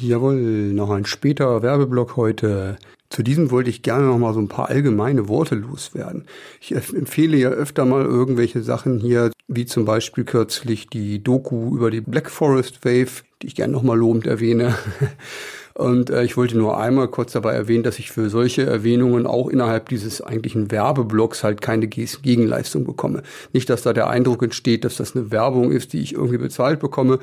[0.00, 2.76] Jawohl, noch ein später Werbeblock heute.
[3.08, 6.24] Zu diesem wollte ich gerne noch mal so ein paar allgemeine Worte loswerden.
[6.60, 11.92] Ich empfehle ja öfter mal irgendwelche Sachen hier, wie zum Beispiel kürzlich die Doku über
[11.92, 14.74] die Black Forest Wave, die ich gerne noch mal lobend erwähne.
[15.74, 19.48] Und äh, ich wollte nur einmal kurz dabei erwähnen, dass ich für solche Erwähnungen auch
[19.48, 23.22] innerhalb dieses eigentlichen Werbeblocks halt keine Gegenleistung bekomme.
[23.52, 26.80] Nicht, dass da der Eindruck entsteht, dass das eine Werbung ist, die ich irgendwie bezahlt
[26.80, 27.18] bekomme.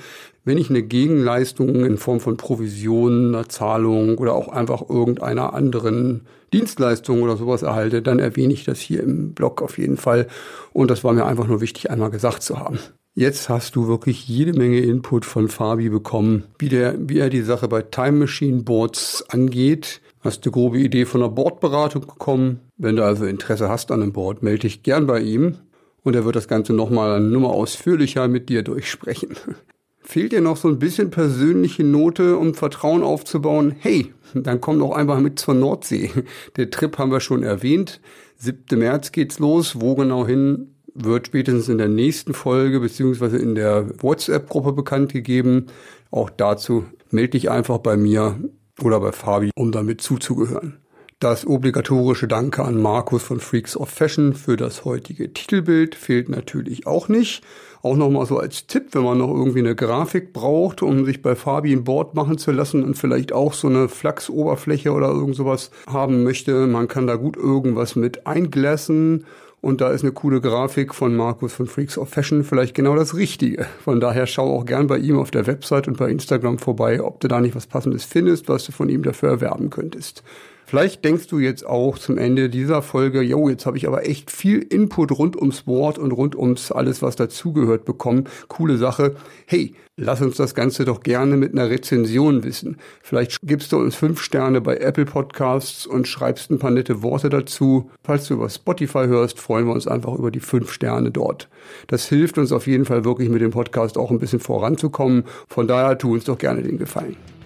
[0.46, 6.26] Wenn ich eine Gegenleistung in Form von Provisionen, einer Zahlung oder auch einfach irgendeiner anderen
[6.54, 10.28] Dienstleistung oder sowas erhalte, dann erwähne ich das hier im Blog auf jeden Fall.
[10.74, 12.80] Und das war mir einfach nur wichtig, einmal gesagt zu haben.
[13.16, 17.42] Jetzt hast du wirklich jede Menge Input von Fabi bekommen, wie, der, wie er die
[17.42, 20.02] Sache bei Time Machine Boards angeht.
[20.22, 22.60] Hast eine grobe Idee von einer Bordberatung bekommen.
[22.78, 25.56] Wenn du also Interesse hast an einem Board, melde dich gern bei ihm
[26.04, 29.36] und er wird das Ganze nochmal eine Nummer ausführlicher mit dir durchsprechen.
[30.02, 33.76] Fehlt dir noch so ein bisschen persönliche Note, um Vertrauen aufzubauen?
[33.78, 36.10] Hey, dann komm doch einfach mit zur Nordsee.
[36.56, 38.02] Der Trip haben wir schon erwähnt.
[38.38, 38.80] 7.
[38.80, 39.82] März geht's los.
[39.82, 40.74] Wo genau hin?
[41.04, 45.68] Wird spätestens in der nächsten Folge beziehungsweise in der WhatsApp-Gruppe bekannt gegeben.
[46.12, 48.40] Auch dazu melde dich einfach bei mir
[48.82, 50.78] oder bei Fabi, um damit zuzugehören.
[51.20, 56.88] Das obligatorische Danke an Markus von Freaks of Fashion für das heutige Titelbild fehlt natürlich
[56.88, 57.44] auch nicht.
[57.82, 61.36] Auch nochmal so als Tipp, wenn man noch irgendwie eine Grafik braucht, um sich bei
[61.36, 65.72] Fabi ein Board machen zu lassen und vielleicht auch so eine Flachsoberfläche oder irgend sowas
[65.88, 66.68] haben möchte.
[66.68, 69.26] Man kann da gut irgendwas mit einglassen
[69.62, 73.16] und da ist eine coole Grafik von Markus von Freaks of Fashion vielleicht genau das
[73.16, 73.66] Richtige.
[73.84, 77.20] Von daher schau auch gern bei ihm auf der Website und bei Instagram vorbei, ob
[77.20, 80.24] du da nicht was Passendes findest, was du von ihm dafür erwerben könntest.
[80.70, 84.30] Vielleicht denkst du jetzt auch zum Ende dieser Folge, yo, jetzt habe ich aber echt
[84.30, 88.26] viel Input rund ums Wort und rund ums alles, was dazugehört bekommen.
[88.50, 89.16] Coole Sache.
[89.48, 92.78] Hey, lass uns das Ganze doch gerne mit einer Rezension wissen.
[93.02, 97.30] Vielleicht gibst du uns fünf Sterne bei Apple Podcasts und schreibst ein paar nette Worte
[97.30, 97.90] dazu.
[98.04, 101.50] Falls du über Spotify hörst, freuen wir uns einfach über die fünf Sterne dort.
[101.88, 105.24] Das hilft uns auf jeden Fall wirklich mit dem Podcast auch ein bisschen voranzukommen.
[105.48, 107.39] Von daher tu uns doch gerne den Gefallen.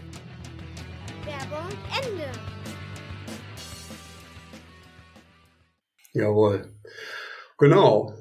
[6.14, 6.74] Jawohl.
[7.58, 8.14] Genau.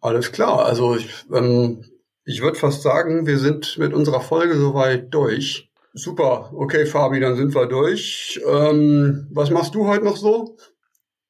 [0.00, 0.64] Alles klar.
[0.64, 1.84] Also ich, ähm,
[2.24, 5.70] ich würde fast sagen, wir sind mit unserer Folge soweit durch.
[5.94, 6.52] Super.
[6.54, 8.40] Okay, Fabi, dann sind wir durch.
[8.46, 10.56] Ähm, was machst du heute noch so?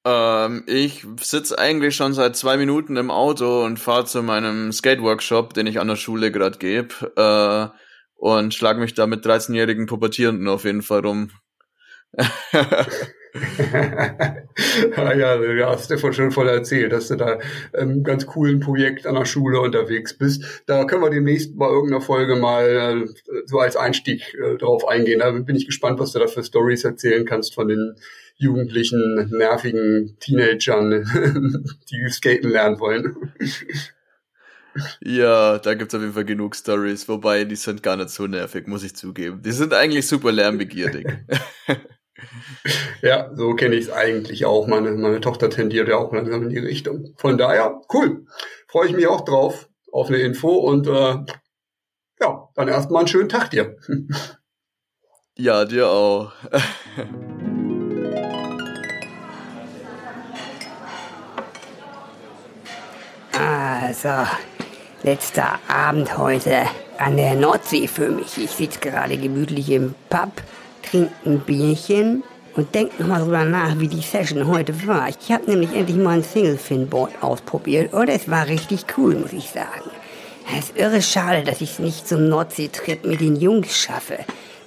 [0.05, 5.55] Ähm, ich sitze eigentlich schon seit zwei Minuten im Auto und fahre zu meinem Skate-Workshop,
[5.55, 7.77] den ich an der Schule gerade gebe, äh,
[8.15, 11.31] und schlage mich da mit 13-jährigen Pubertierenden auf jeden Fall rum.
[14.97, 17.39] ah ja, du hast dir schon voll erzählt, dass du da
[17.75, 20.63] ähm, ganz coolen Projekt an der Schule unterwegs bist.
[20.67, 23.07] Da können wir demnächst bei irgendeiner Folge mal äh,
[23.47, 25.21] so als Einstieg äh, drauf eingehen.
[25.21, 27.97] Da bin ich gespannt, was du da für Stories erzählen kannst von den
[28.37, 31.05] jugendlichen, nervigen Teenagern,
[31.91, 33.17] die skaten lernen wollen.
[35.01, 38.67] Ja, da gibt's auf jeden Fall genug Stories, wobei die sind gar nicht so nervig,
[38.67, 39.41] muss ich zugeben.
[39.43, 41.07] Die sind eigentlich super lärmbegierig.
[43.03, 44.67] Ja, so kenne ich es eigentlich auch.
[44.67, 47.15] Meine, meine Tochter tendiert ja auch langsam in die Richtung.
[47.17, 48.27] Von daher, cool.
[48.69, 51.17] Freue ich mich auch drauf auf eine Info und äh,
[52.21, 53.77] ja, dann erstmal einen schönen Tag dir.
[55.39, 56.33] Ja, dir auch.
[63.39, 64.09] Also,
[65.03, 66.63] letzter Abend heute
[66.97, 68.39] an der Nordsee für mich.
[68.39, 70.33] Ich sitze gerade gemütlich im Pub
[70.91, 72.23] trinke ein Bierchen
[72.55, 75.09] und denke nochmal drüber nach, wie die Session heute war.
[75.09, 79.51] Ich habe nämlich endlich mal ein Single-Fin-Board ausprobiert und es war richtig cool, muss ich
[79.51, 79.91] sagen.
[80.57, 84.19] Es ist irre schade, dass ich es nicht zum Nordseetrip mit den Jungs schaffe.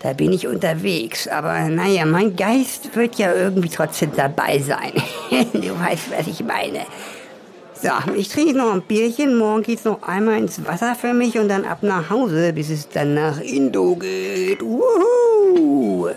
[0.02, 4.94] Da bin ich unterwegs, aber naja, mein Geist wird ja irgendwie trotzdem dabei sein.
[5.54, 6.86] du weißt, was ich meine.
[7.82, 9.38] So, ich trinke noch ein Bierchen.
[9.38, 12.90] Morgen geht's noch einmal ins Wasser für mich und dann ab nach Hause, bis es
[12.90, 14.62] dann nach Indo geht.
[14.62, 16.10] Wuhu!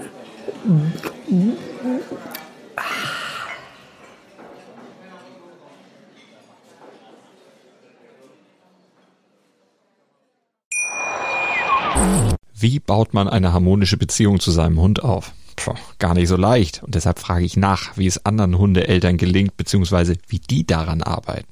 [12.55, 15.33] Wie baut man eine harmonische Beziehung zu seinem Hund auf?
[15.57, 16.83] Puh, gar nicht so leicht.
[16.83, 21.52] Und deshalb frage ich nach, wie es anderen Hundeeltern gelingt, beziehungsweise wie die daran arbeiten.